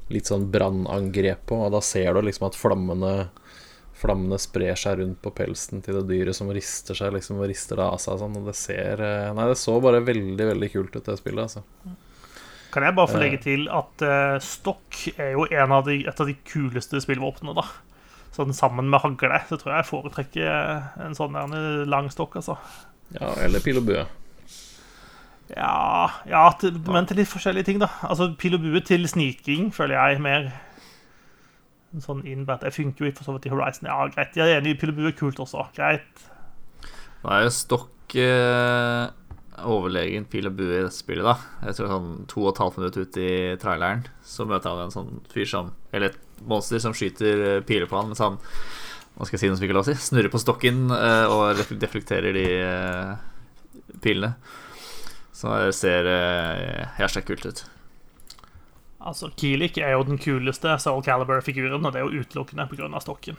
[0.09, 3.13] litt sånn brannangrep på, og da ser du liksom at flammene
[3.97, 7.81] Flammene sprer seg rundt på pelsen til det dyret som rister seg liksom og rister
[7.81, 8.19] det av seg.
[8.21, 11.49] Sånn, og det ser eh, Nei, det så bare veldig, veldig kult ut, det spillet.
[11.49, 11.95] altså
[12.75, 16.21] Kan jeg bare få legge til at uh, stokk er jo en av de, et
[16.21, 17.65] av de kuleste spillvåpnene, da.
[18.37, 22.37] Sånn sammen med hagle, så tror jeg jeg foretrekker en sånn der en lang stokk,
[22.43, 22.59] altså.
[23.17, 24.05] Ja, eller pil og bue.
[25.55, 27.89] Ja, ja til, men til litt forskjellige ting, da.
[28.07, 30.51] Altså, Pil og bue til sniking føler jeg mer
[32.03, 33.89] Sånn innbært Jeg funker jo for så vidt i Horizon.
[33.89, 34.37] Ja, greit.
[34.37, 35.69] Jeg er enig, Pillebu er kult også.
[35.77, 36.27] Greit.
[37.23, 39.07] Nå er jo Stokk eh,
[39.65, 41.37] overlegen pil og i dette spillet, da.
[41.67, 43.31] Jeg tror sånn to og et halvt minutt ut i
[43.61, 47.89] traileren så møter han en sånn fyr som Eller et monster som skyter eh, piler
[47.89, 48.37] på han mens han
[49.17, 49.97] Hva skal jeg si noe som ikke lov å si?
[50.11, 53.15] Snurrer på stokken eh, og deflekterer de eh,
[54.05, 54.35] pilene.
[55.37, 57.65] Så det ser eh, jævla kult ut.
[59.07, 62.89] Altså, Keelik er jo den kuleste Soul Calibur-figuren, og det er jo utelukkende pga.
[63.01, 63.39] stokken.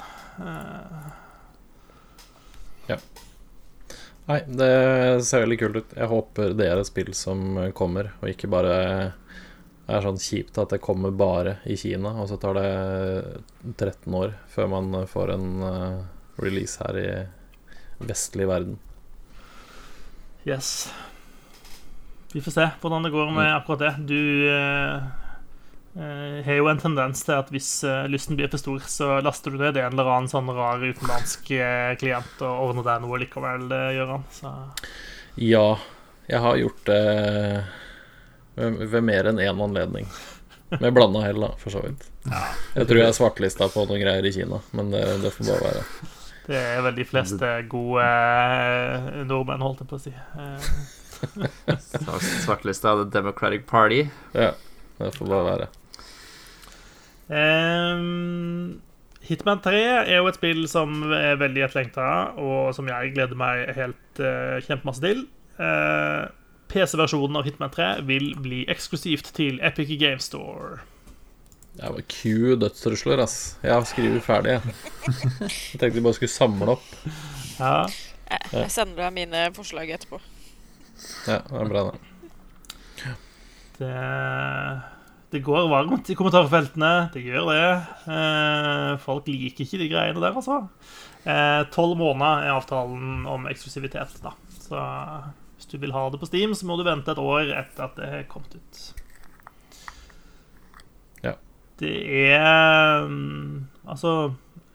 [2.88, 2.98] Ja.
[4.28, 5.96] Nei, det ser veldig kult ut.
[5.96, 7.44] Jeg håper det er et spill som
[7.76, 8.78] kommer, og ikke bare
[9.88, 12.72] er sånn kjipt at det kommer bare i Kina, og så tar det
[13.78, 16.02] 13 år før man får en eh,
[16.44, 17.08] release her i
[18.08, 18.80] vestlig verden.
[20.46, 20.92] yes.
[22.34, 23.94] Vi får se hvordan det går med akkurat det.
[24.12, 24.20] Du
[25.98, 29.10] eh, eh, har jo en tendens til at hvis eh, lysten blir for stor, så
[29.26, 33.22] laster du ned en eller annen sånn rar utenlandsk eh, klient og ordner deg noe
[33.24, 33.68] likevel,
[33.98, 34.26] Gøran.
[34.34, 34.54] Så
[35.42, 35.78] Ja,
[36.28, 37.02] jeg har gjort det
[38.58, 40.10] ved, mer enn én anledning.
[40.74, 42.08] Med blanda hell, da, for så vidt.
[42.76, 45.70] Jeg tror jeg er svartlista på noen greier i Kina, men det, det får bare
[45.70, 45.84] være.
[46.50, 48.08] det er vel de fleste gode
[49.30, 50.16] nordmenn, holdt jeg på å si.
[52.44, 54.08] svartlista av The Democratic Party.
[54.34, 54.52] Ja,
[54.98, 55.70] det får bare være.
[57.34, 58.80] Ehm,
[59.28, 62.10] Hitman 3 er jo et spill som er veldig etterlengta,
[62.40, 65.26] og som jeg gleder meg helt uh, kjempemasse til.
[65.60, 66.30] Uh,
[66.72, 70.80] PC-versjonen av Hitman 3 vil bli eksklusivt til Epic Game Store.
[71.78, 73.58] Det var Q dødstrusler, ass.
[73.62, 74.78] Jeg har skrevet ferdig, jeg.
[75.74, 76.88] Jeg tenkte vi bare skulle samle opp.
[77.60, 77.86] Ja,
[78.28, 80.20] Jeg, jeg sender deg mine forslag etterpå.
[81.30, 83.14] Ja, det er bra, det.
[83.78, 83.92] det,
[85.34, 87.10] det går varmt i kommentarfeltene.
[87.14, 87.64] Det gjør det.
[88.14, 90.62] Eh, folk liker ikke de greiene der, altså.
[91.74, 94.32] Tolv måneder er avtalen om eksklusivitet, da.
[94.56, 94.80] Så
[95.58, 97.98] hvis du vil ha det på Steam, så må du vente et år etter at
[98.00, 98.82] det er kommet ut.
[101.26, 101.34] Ja.
[101.82, 101.96] Det
[102.30, 104.14] er mm, Altså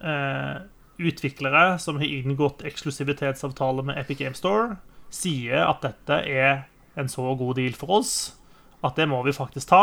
[0.02, 0.58] eh,
[1.02, 4.76] Utviklere som har inngått eksklusivitetsavtale med Epic Game Store,
[5.12, 6.66] sier at dette er
[7.00, 8.14] en så god deal for oss
[8.82, 9.82] at det må vi faktisk ta,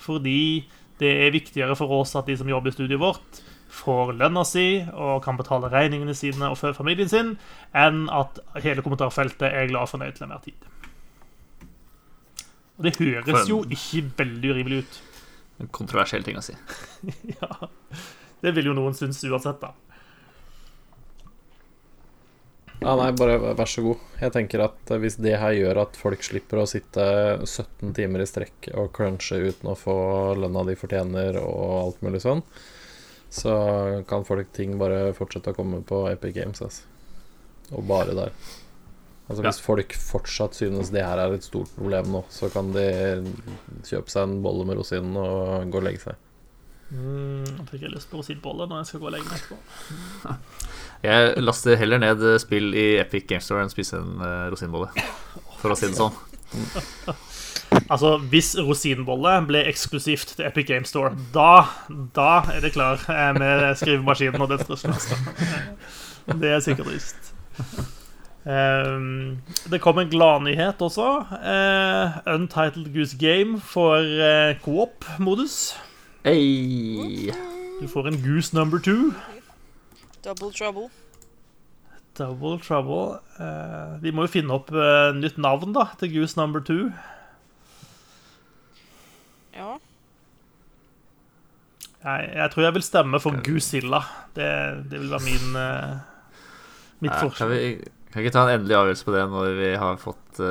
[0.00, 0.66] fordi
[1.00, 3.40] det er viktigere for oss at de som jobber i studiet vårt,
[3.70, 7.36] får lønna si og kan betale regningene sine og fø familien sin,
[7.76, 10.66] enn at hele kommentarfeltet er glad og fornøyd til enhver tid.
[12.80, 14.98] Og det høres jo ikke veldig urimelig ut.
[15.60, 16.56] En kontroversiell ting å si.
[17.36, 17.68] Ja,
[18.40, 19.74] Det vil jo noen synes uansett, da.
[22.80, 24.04] Ja, nei, bare vær så god.
[24.22, 27.04] Jeg tenker at hvis det her gjør at folk slipper å sitte
[27.44, 29.96] 17 timer i strekk og crunche uten å få
[30.40, 32.40] lønna de fortjener og alt mulig sånn,
[33.30, 33.52] så
[34.08, 36.88] kan folk ting bare fortsette å komme på Epic Games, altså.
[37.76, 38.32] Og bare der.
[39.30, 42.88] Altså Hvis folk fortsatt synes det her er et stort problem nå, så kan de
[43.86, 46.29] kjøpe seg en bolle med rosinen og gå og legge seg.
[46.90, 50.34] Mm, fikk jeg lyst på rosinbolle når jeg skal gå og legge meg etterpå.
[51.00, 54.90] Jeg laster heller ned spill i Epic Game Store enn spise en uh, rosinbolle.
[55.62, 56.12] For å si det sånn.
[57.90, 61.68] Altså, hvis rosinbolle ble eksklusivt til Epic Game Store, da,
[62.16, 65.18] da er det klar eh, med skrivemaskinen og den Altså.
[66.40, 67.30] Det er sikkert lyst.
[68.44, 69.38] Um,
[69.70, 71.08] det kom en gladnyhet også.
[71.30, 75.76] Uh, Untitled Goose Game for uh, co-op-modus.
[76.24, 77.32] Hey.
[77.80, 79.14] Du får en Goose number two.
[80.22, 80.90] Double trouble.
[82.18, 83.20] Double trouble.
[83.40, 86.90] Uh, vi må jo finne opp uh, nytt navn da til Goose number two.
[89.56, 89.78] Ja.
[92.04, 94.02] Jeg, jeg tror jeg vil stemme for Goosilla.
[94.36, 94.50] Det,
[94.92, 95.96] det vil være min uh,
[97.00, 97.54] mitt kan, forslag.
[97.54, 97.72] vi,
[98.12, 100.44] kan vi ikke ta en endelig avgjørelse på det når vi har fått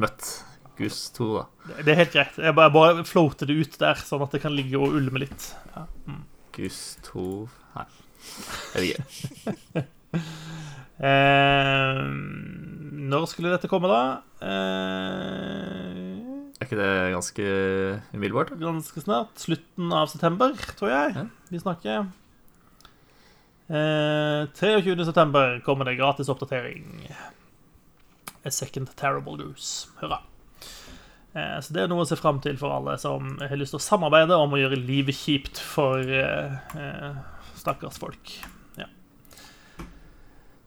[0.00, 0.32] møtt
[0.78, 1.44] Gus 2, da?
[1.86, 2.38] Det er helt greit.
[2.42, 5.50] Jeg bare, bare floater det ut der, sånn at det kan ligge og ulme litt.
[5.76, 5.84] Ja.
[6.10, 6.24] Mm.
[6.56, 7.24] Gus 2
[7.74, 7.86] Nei,
[8.74, 9.84] jeg vet ikke.
[10.94, 11.96] Eh,
[13.10, 14.20] når skulle dette komme, da?
[14.46, 16.12] Eh,
[16.54, 17.46] Er ikke det ganske
[18.14, 18.52] umiddelbart?
[18.60, 19.32] ganske snart.
[19.42, 21.16] Slutten av september, tror jeg.
[21.18, 21.24] Ja.
[21.50, 22.06] Vi snakker.
[23.74, 25.04] Eh, 23.
[25.10, 27.08] september kommer det gratis oppdatering.
[28.46, 29.88] A second terrible goose.
[30.00, 30.20] Hurra.
[31.34, 33.80] Eh, så det er noe å se fram til for alle som har lyst til
[33.80, 37.16] å samarbeide om å gjøre livet kjipt for eh, eh,
[37.58, 38.36] stakkars folk.
[38.78, 38.86] Ja.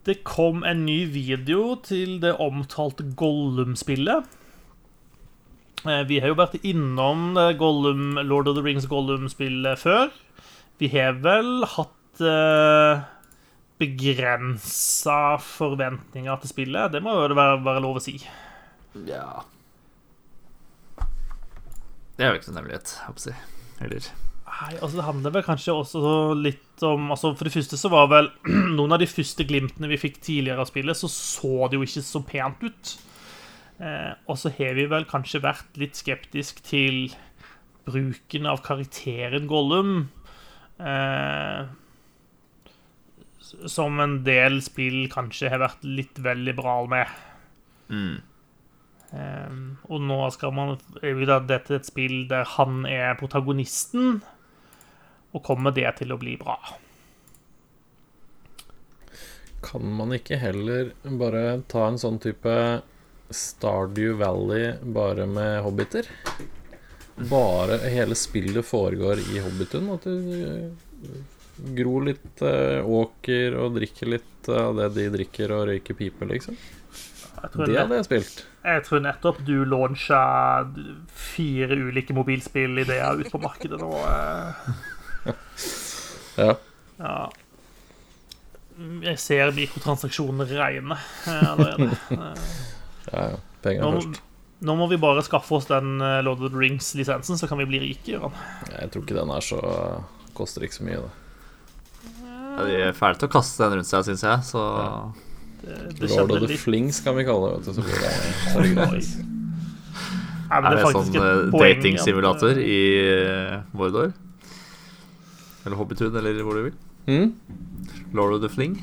[0.08, 4.28] Det kom en ny video til det omtalte Gollum-spillet.
[5.88, 10.12] Eh, Vi har jo vært innom Gollum, Lord of the Rings Gollum-spillet før.
[10.84, 13.08] Vi har vel hatt eh,
[13.80, 16.92] begrensa forventninger til spillet.
[16.92, 18.20] Det må jo være, være lov å si.
[19.08, 19.46] Ja
[22.18, 23.44] Det er jo ikke noen hemmelighet, håper jeg.
[23.86, 24.08] Eller
[24.48, 28.08] Nei, altså Det handler vel kanskje også litt om altså For det første så var
[28.10, 28.30] vel
[28.78, 32.06] noen av de første glimtene vi fikk tidligere av spillet, så så det jo ikke
[32.06, 32.94] så pent ut.
[33.78, 37.12] Eh, og så har vi vel kanskje vært litt skeptisk til
[37.88, 40.08] bruken av karakteren Gollum.
[40.82, 41.68] Eh,
[43.48, 47.14] som en del spill kanskje har vært litt vel liberal med.
[47.94, 48.18] mm.
[49.16, 49.54] Eh,
[49.88, 54.20] og nå skal man er dette et spill der han er protagonisten,
[55.36, 56.58] og kommer det til å bli bra?
[59.64, 62.54] Kan man ikke heller bare ta en sånn type
[63.34, 66.08] Stardew Valley bare med hobbiter?
[67.18, 69.90] Bare hele spillet foregår i hobbiten?
[69.96, 71.18] At du eh,
[71.78, 76.56] gror litt eh, åker og drikker litt av det de drikker, og røyker pipe, liksom?
[77.38, 78.40] Det hadde jeg spilt.
[78.66, 80.20] jeg tror nettopp du launcha
[81.14, 83.92] fire ulike mobilspillideer ut på markedet nå.
[84.04, 85.34] eh.
[86.38, 86.54] Ja.
[87.02, 87.14] Ja.
[89.02, 91.90] Jeg ser mikrotransaksjoner regne eh, allerede.
[93.08, 93.38] Ja, ja.
[93.64, 94.20] Penger Nå, først.
[94.68, 97.66] nå må vi bare skaffe oss den eh, Lord of the Rings-lisensen, så kan vi
[97.70, 98.12] bli rike.
[98.18, 98.36] Jørgen.
[98.74, 99.62] Jeg tror ikke den er så
[100.38, 101.14] Koster ikke så mye, det.
[102.28, 104.44] ja, De er fæle til å kaste den rundt seg, syns jeg.
[104.52, 104.62] Så
[105.62, 107.58] Det, det Lord of the litt- Flings kan vi kalle det.
[107.58, 108.12] Vet du, så blir det,
[108.54, 109.02] så er det Oi.
[110.48, 114.14] Nei, men er det det sånn eh, at, datingsimulator eh, i Vordor?
[115.66, 116.78] Eller Hobbitun, eller hvor du vil.
[117.08, 117.34] Mm?
[118.16, 118.78] Lord of the Fling?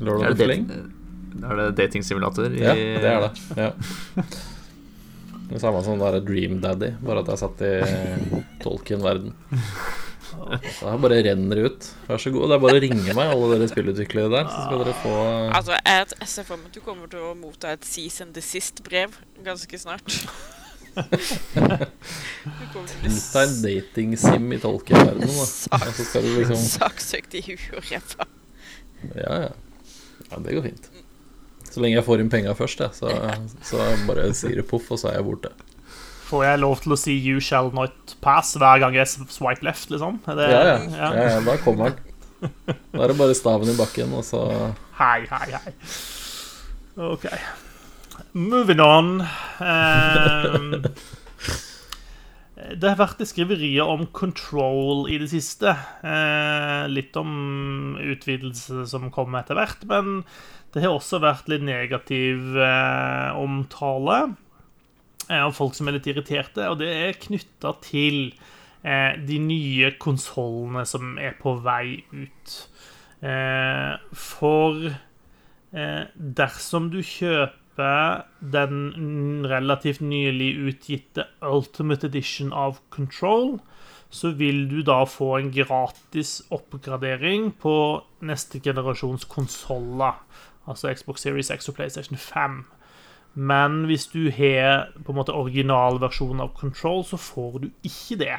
[0.00, 0.66] Lord Er of the det, Fling?
[1.40, 3.32] er det datingsimulator i Ja, det er det.
[3.56, 3.70] Ja.
[5.50, 7.70] Det samme som der Dream Daddy, bare at jeg satt i
[8.62, 9.32] Tolkien-verden.
[10.40, 11.88] Så her bare renner ut.
[12.08, 12.48] Vær så god.
[12.50, 15.12] Det er bare å ringe meg, alle dere spillutviklere der, så skal dere få
[15.58, 19.18] Altså, jeg, ser for meg at du kommer til å motta et cease and desist-brev
[19.46, 20.08] ganske snart.
[20.90, 25.80] Tenk deg en dating-sim i Tolkien-verdenen, da.
[25.80, 28.30] Og så skal du liksom saksøkt i huet og ræva.
[29.14, 29.52] Ja, ja.
[30.30, 30.90] Ja, det går fint.
[31.70, 33.10] Så lenge jeg får inn penga først, jeg, så,
[33.66, 35.52] så bare sier det poff, og så er jeg borte.
[36.30, 39.90] Får jeg lov til å si 'you shall not pass' hver gang jeg swipe left,
[39.90, 40.20] liksom?
[40.26, 40.76] Det, Ja, ja.
[40.94, 42.06] ja, ja da kommer den.
[42.94, 44.44] Da er det bare staven i bakken, og så
[45.00, 45.72] Hei, hei, hei.
[47.00, 47.26] OK.
[48.32, 49.20] Moving on.
[49.60, 50.84] Ehm,
[52.76, 55.72] det har vært skriverier om Control i det siste.
[56.04, 59.82] Eh, litt om utvidelse som kommer etter hvert.
[59.90, 60.22] Men
[60.74, 64.36] det har også vært litt negativ eh, omtale
[65.38, 66.66] av folk som er litt irriterte.
[66.70, 68.32] Og det er knytta til
[68.82, 72.56] eh, de nye konsollene som er på vei ut.
[73.20, 83.58] Eh, for eh, dersom du kjøper den relativt nylig utgitte Ultimate Edition av Control,
[84.10, 87.74] så vil du da få en gratis oppgradering på
[88.26, 90.18] neste generasjons konsoller.
[90.66, 92.64] Altså Xbox Series X og PlayStation 5.
[93.34, 98.38] Men hvis du har på en måte originalversjonen av Control, så får du ikke det.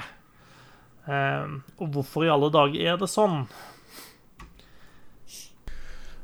[1.07, 3.45] Eh, og hvorfor i alle dager er det sånn?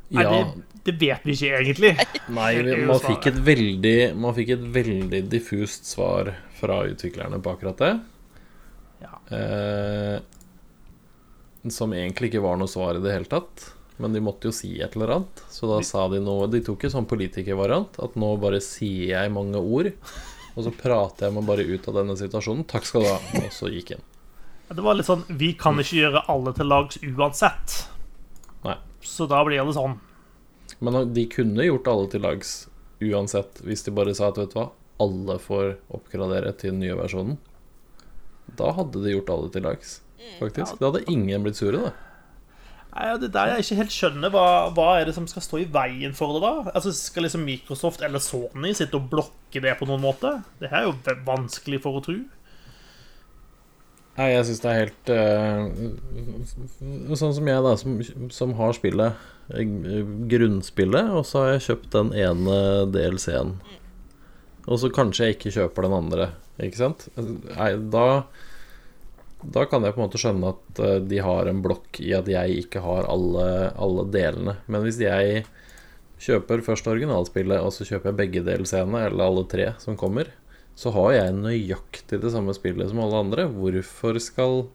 [0.10, 0.30] Nei, Ja.
[0.32, 1.94] det, det vet vi ikke egentlig.
[2.32, 2.52] Nei,
[2.88, 7.92] man fikk et veldig Man fikk et veldig diffust svar fra utviklerne på akkurat det.
[9.04, 9.18] Ja.
[9.36, 10.20] Eh,
[11.68, 13.74] som egentlig ikke var noe svar i det hele tatt.
[13.98, 15.44] Men de måtte jo si et eller annet.
[15.50, 17.98] Så da sa de noe De tok en sånn politikervariant.
[18.04, 19.92] At nå bare sier jeg mange ord.
[20.58, 22.66] Og så prater jeg meg bare ut av denne situasjonen.
[22.70, 23.18] Takk skal du ha.
[23.42, 24.08] Og så gikk jeg inn.
[24.68, 27.78] Det var litt sånn Vi kan ikke gjøre alle til lags uansett.
[28.66, 28.76] Nei.
[29.06, 30.00] Så da blir det sånn.
[30.84, 32.58] Men de kunne gjort alle til lags
[33.02, 34.68] uansett, hvis de bare sa at vet du hva,
[35.02, 37.38] alle får oppgradere til den nye versjonen.
[38.58, 40.00] Da hadde de gjort alle til lags,
[40.40, 40.80] faktisk.
[40.82, 42.07] Da hadde ingen blitt sure, da.
[42.94, 45.60] Nei, Det er der jeg ikke helt skjønner hva, hva er det som skal stå
[45.62, 46.54] i veien for det, da?
[46.74, 50.30] Altså Skal liksom Microsoft eller Sony sitte og blokke det på noen måte?
[50.62, 52.18] Det her er jo vanskelig for å tro.
[54.18, 55.62] Nei, jeg syns det er helt uh,
[57.20, 57.92] Sånn som jeg, da, som,
[58.34, 59.28] som har spillet,
[60.32, 62.56] grunnspillet, og så har jeg kjøpt den ene
[62.92, 63.52] DLC-en.
[64.68, 66.26] Og så kanskje jeg ikke kjøper den andre,
[66.66, 67.00] ikke sant?
[67.16, 68.08] Nei, da
[69.44, 72.30] Da kan jeg på en måte skjønne at eh, de har en blokk i at
[72.32, 73.46] jeg ikke har alle,
[73.78, 74.58] alle delene.
[74.66, 75.44] Men hvis jeg
[76.24, 80.32] kjøper først originalspillet, og så kjøper jeg begge DLC-ene, eller alle tre som kommer,
[80.78, 83.48] så har jeg nøyaktig det samme spillet som alle andre.
[83.54, 84.68] Hvorfor skal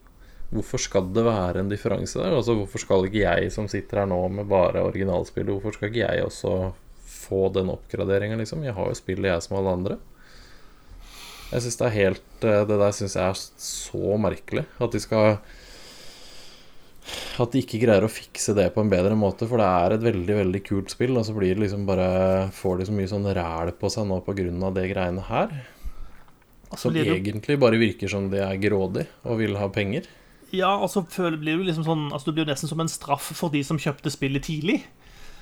[0.52, 2.34] Hvorfor skal det være en differanse der?
[2.36, 6.02] Altså Hvorfor skal ikke jeg som sitter her nå med bare originalspillet, hvorfor skal ikke
[6.02, 6.56] jeg også
[7.08, 8.64] få den oppgraderinga, liksom?
[8.66, 9.96] Jeg har jo spillet, jeg som alle andre.
[11.52, 14.64] Jeg syns det er helt eh, Det der syns jeg er så merkelig.
[14.82, 15.36] At de skal
[17.42, 19.48] At de ikke greier å fikse det på en bedre måte.
[19.50, 22.80] For det er et veldig, veldig kult spill, og så blir det liksom bare Får
[22.80, 25.52] de så mye sånn ræl på seg nå på grunn av det greiene her.
[26.72, 30.06] Som altså, egentlig bare virker som de er grådig og vil ha penger.
[30.56, 33.28] ja, og så altså, blir jo liksom sånn Altså, det blir nesten som en straff
[33.36, 34.78] for de som kjøpte spillet tidlig.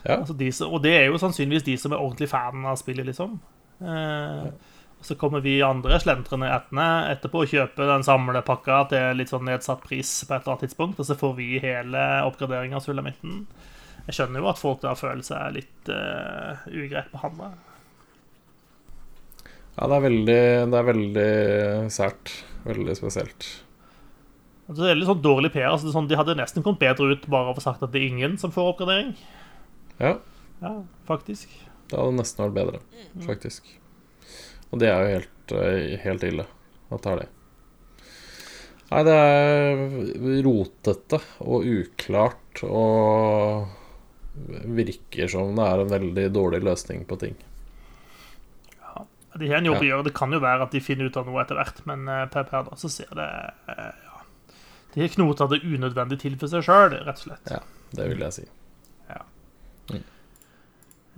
[0.03, 0.17] Ja.
[0.17, 3.39] Altså de og det er jo sannsynligvis de som er ordentlig fan av spillet, liksom.
[3.81, 9.47] Eh, og så kommer vi andre slentrende etterpå og kjøper den samlepakka til litt sånn
[9.49, 13.47] nedsatt pris på et eller annet tidspunkt, og så får vi hele oppgraderinga av sulamitten.
[14.07, 17.53] Jeg skjønner jo at folk da føler seg litt uh, ugreit behandla.
[19.77, 20.39] Ja, det er veldig,
[20.73, 21.29] det er veldig
[21.95, 22.33] sært.
[22.67, 23.47] Veldig spesielt.
[24.69, 25.71] Altså, det er litt sånn dårlig PR.
[25.73, 28.03] Altså, er sånn, de hadde nesten kommet bedre ut bare av å sagt at det
[28.03, 29.15] er ingen som får oppgradering.
[30.01, 30.19] Ja,
[30.61, 30.75] Ja,
[31.09, 31.49] faktisk.
[31.89, 32.83] det hadde nesten vært bedre,
[33.25, 33.80] faktisk.
[34.71, 36.47] Og det er jo helt, eh, helt ille
[36.91, 37.29] at det er det.
[38.91, 43.69] Nei, det er rotete og uklart og
[44.67, 47.39] virker som det er en veldig dårlig løsning på ting.
[49.39, 50.03] De har en jobb å Ja.
[50.03, 52.45] Det kan jo være at de finner ut av noe etter hvert, men eh, per
[52.45, 53.29] per da så ser det
[53.69, 54.25] eh, ja.
[54.95, 57.53] De knota det unødvendig til for seg sjøl, rett og slett.
[57.53, 57.61] Ja,
[57.95, 58.47] det vil jeg si.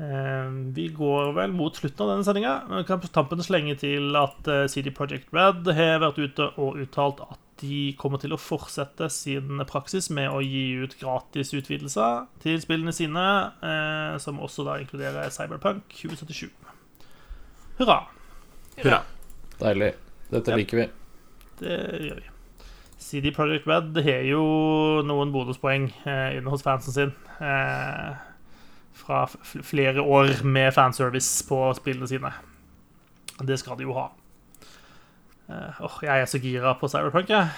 [0.01, 2.84] Eh, vi går vel mot slutten av denne sendinga.
[2.88, 7.20] Kan på tampen slenge til at eh, CD Projekt Red har vært ute og uttalt
[7.26, 12.57] at de kommer til å fortsette sin praksis med å gi ut gratis utvidelser til
[12.64, 13.26] spillene sine,
[13.62, 16.49] eh, som også da inkluderer Cyberpunk 2077.
[17.78, 18.01] Hurra.
[18.80, 19.03] Hurra.
[19.61, 19.93] Deilig.
[20.32, 20.57] Dette Ja.
[20.57, 20.88] liker vi.
[21.61, 21.78] Det
[22.09, 22.28] gjør vi.
[22.99, 24.43] CD Projekt Red har jo
[25.07, 27.12] noen bonuspoeng eh, inne hos fansen sin.
[28.93, 29.26] Eh, fra
[29.62, 32.32] flere år med fanservice på spillene sine.
[33.43, 34.11] Det skal de jo ha.
[35.49, 37.49] Åh, åh, jeg er så gira på Cyberpunk, jeg.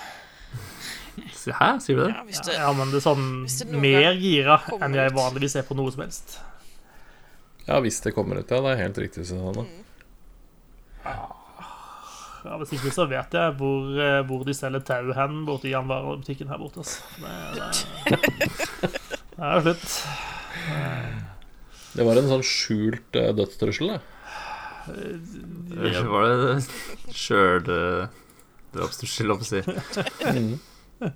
[1.61, 2.15] Hæ, sier du det?
[2.15, 5.67] Ja, Ja, det, ja, men det er sånn det mer gira enn jeg vanligvis er
[5.69, 6.39] på noe som helst.
[7.69, 8.61] Ja, hvis det kommer ut, ja.
[8.65, 9.67] Det er helt riktig, Sånn,
[12.45, 15.73] Ja, Hvis ikke så vet jeg hvor, eh, hvor de selger tau hen borte i
[15.73, 16.83] Janvara-butikken her borte.
[16.83, 17.01] Altså.
[17.21, 18.21] Det, det,
[19.33, 19.87] det er slutt.
[21.95, 24.01] Det var en sånn skjult uh, dødstrussel, det.
[25.75, 27.63] Eller Var det sjøl
[28.75, 29.63] drapstrussel, holdt å si?
[31.05, 31.11] Mm.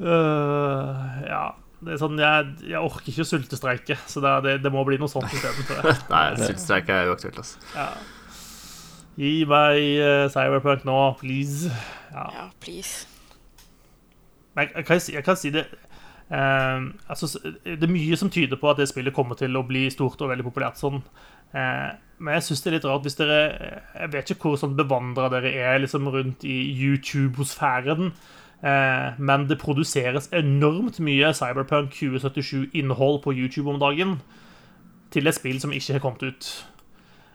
[0.00, 1.44] Øh, ja.
[1.84, 4.96] Det er sånn, jeg, jeg orker ikke å sultestreike, så det, det, det må bli
[5.00, 5.66] noe sånt isteden.
[5.68, 5.90] tror.
[6.14, 7.60] Nei, sultstreik er uaktuelt, altså.
[7.74, 7.90] Ja.
[9.20, 11.68] Gi meg uh, Cyberpunk nå, please.
[12.14, 12.24] Ja.
[12.38, 13.04] ja, please.
[14.56, 15.66] Men jeg, jeg, kan, si, jeg kan si det
[16.30, 17.30] eh, altså,
[17.64, 20.32] Det er mye som tyder på at det spillet kommer til å bli stort og
[20.32, 21.02] veldig populært sånn.
[21.54, 23.38] Eh, men jeg syns det er litt rart hvis dere
[23.98, 28.12] Jeg vet ikke hvor sånn bevandra dere er liksom rundt i YouTube-sfæren.
[28.64, 34.20] Eh, men det produseres enormt mye Cyberpunk 2077-innhold på YouTube om dagen
[35.12, 36.52] til et spill som ikke har kommet ut.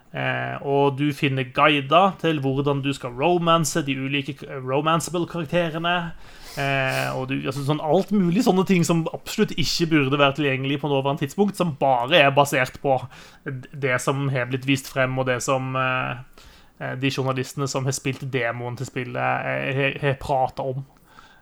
[0.10, 6.12] Eh, og du finner guider til hvordan du skal romance de ulike romanceable karakterene.
[6.58, 10.80] Eh, og du, altså sånn alt mulig sånne ting som absolutt ikke burde være tilgjengelig
[10.82, 12.96] på nåværende tidspunkt, som bare er basert på
[13.46, 16.42] det som har blitt vist frem, og det som eh,
[16.80, 20.82] eh, de journalistene som har spilt demoen til spillet, eh, har, har prata om.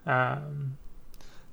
[0.04, 0.36] Eh,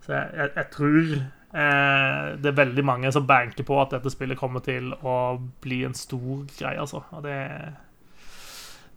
[0.04, 4.12] så jeg, jeg, jeg tror eh, det er veldig mange som banker på at dette
[4.12, 5.16] spillet kommer til å
[5.64, 7.06] bli en stor greie, altså.
[7.14, 7.38] Og det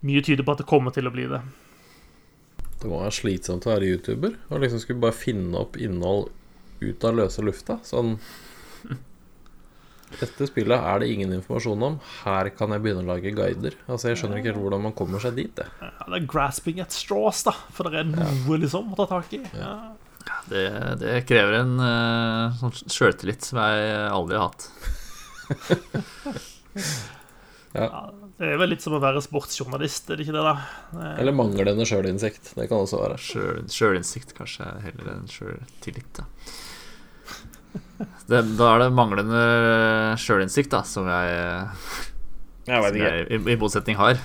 [0.06, 1.40] Mye tyder på at det kommer til å bli det.
[2.78, 6.28] Det må være slitsomt å være YouTuber og liksom skulle bare finne opp innhold
[6.84, 7.80] ut av løse lufta.
[7.88, 8.18] Sånn
[10.08, 11.96] Dette spillet er det ingen informasjon om.
[12.22, 13.74] Her kan jeg begynne å lage guider.
[13.92, 15.52] Altså Jeg skjønner ikke helt hvordan man kommer seg dit.
[15.58, 15.66] Det.
[15.84, 17.52] Ja, det er grasping at straws, da.
[17.76, 19.42] For det er noe liksom å ta tak i.
[19.58, 19.74] Ja.
[20.48, 20.64] Det,
[21.02, 23.76] det krever en uh, sånn sjøltillit som jeg
[24.14, 24.64] aldri har hatt.
[27.78, 30.56] Ja, det er vel litt som å være sportsjournalist, er det ikke det, da?
[30.94, 32.52] Det- Eller manglende sjølinnsikt.
[32.58, 33.18] Det kan også være.
[33.18, 36.12] Sjøl- Sjølinnsikt kanskje heller enn sjøltillit.
[36.20, 36.28] Da.
[38.28, 39.42] Det, da er det manglende
[40.22, 41.32] sjølinnsikt da, som jeg,
[42.68, 44.20] Jeg som jeg i, i motsetning har.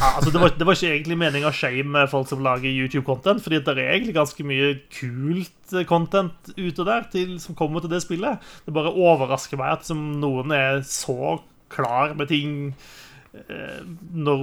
[0.00, 3.44] Ja, altså det, var, det var ikke egentlig meninga å shame folk som lager YouTube-content,
[3.44, 7.92] fordi det er egentlig ganske mye kult eh, content ute der til, som kommer til
[7.92, 8.42] det spillet.
[8.66, 11.36] Det bare overrasker meg at som noen er så
[11.72, 12.88] klar med ting eh,
[13.32, 14.42] når,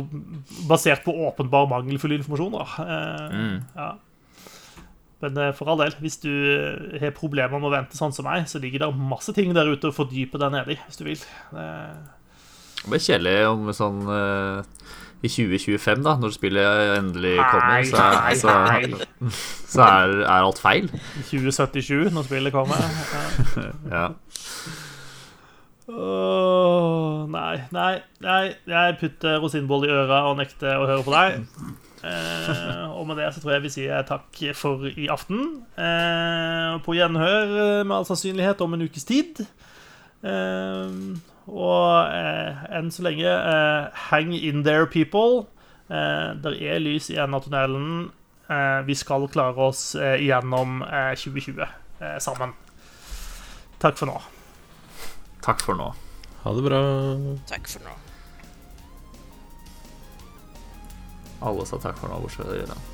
[0.70, 2.56] basert på åpenbar mangelfull informasjon.
[2.58, 2.68] Da.
[2.86, 3.58] Eh, Mm.
[3.76, 3.90] ja.
[5.22, 8.24] Men eh, for all del, hvis du eh, har problemer med å vente sånn som
[8.26, 11.20] meg, så ligger det masse ting der ute å fordype deg nedi, hvis du vil.
[11.52, 11.68] Det,
[12.80, 14.62] Det blir kjedelig om sånn eh,
[15.20, 18.54] i 2025, da, når spillet endelig kommer, så, er- så,
[19.76, 20.88] så er, er alt feil.
[21.28, 22.80] 2077, når spillet kommer.
[22.80, 24.06] Eh, Ja.
[25.90, 28.44] Åh, nei, nei, nei.
[28.70, 31.40] Jeg putter rosinboll i øra og nekter å høre på deg.
[32.06, 35.64] Eh, og med det så tror jeg vi sier takk for i aften.
[35.82, 39.42] Eh, på gjenhør eh, med all sannsynlighet om en ukes tid.
[40.22, 40.94] Eh,
[41.50, 45.48] og eh, enn så lenge eh, hang in there, people.
[45.90, 48.12] Der er lys i enden av tunnelen.
[48.86, 52.54] Vi skal klare oss gjennom eh, 2020 eh, sammen.
[53.82, 54.20] Takk for nå.
[55.50, 55.94] Takk for nå.
[56.44, 56.80] Ha det bra.
[57.50, 57.94] Takk for nå.
[61.42, 62.88] Alle sa takk for nå, bortsett fra Jørgen.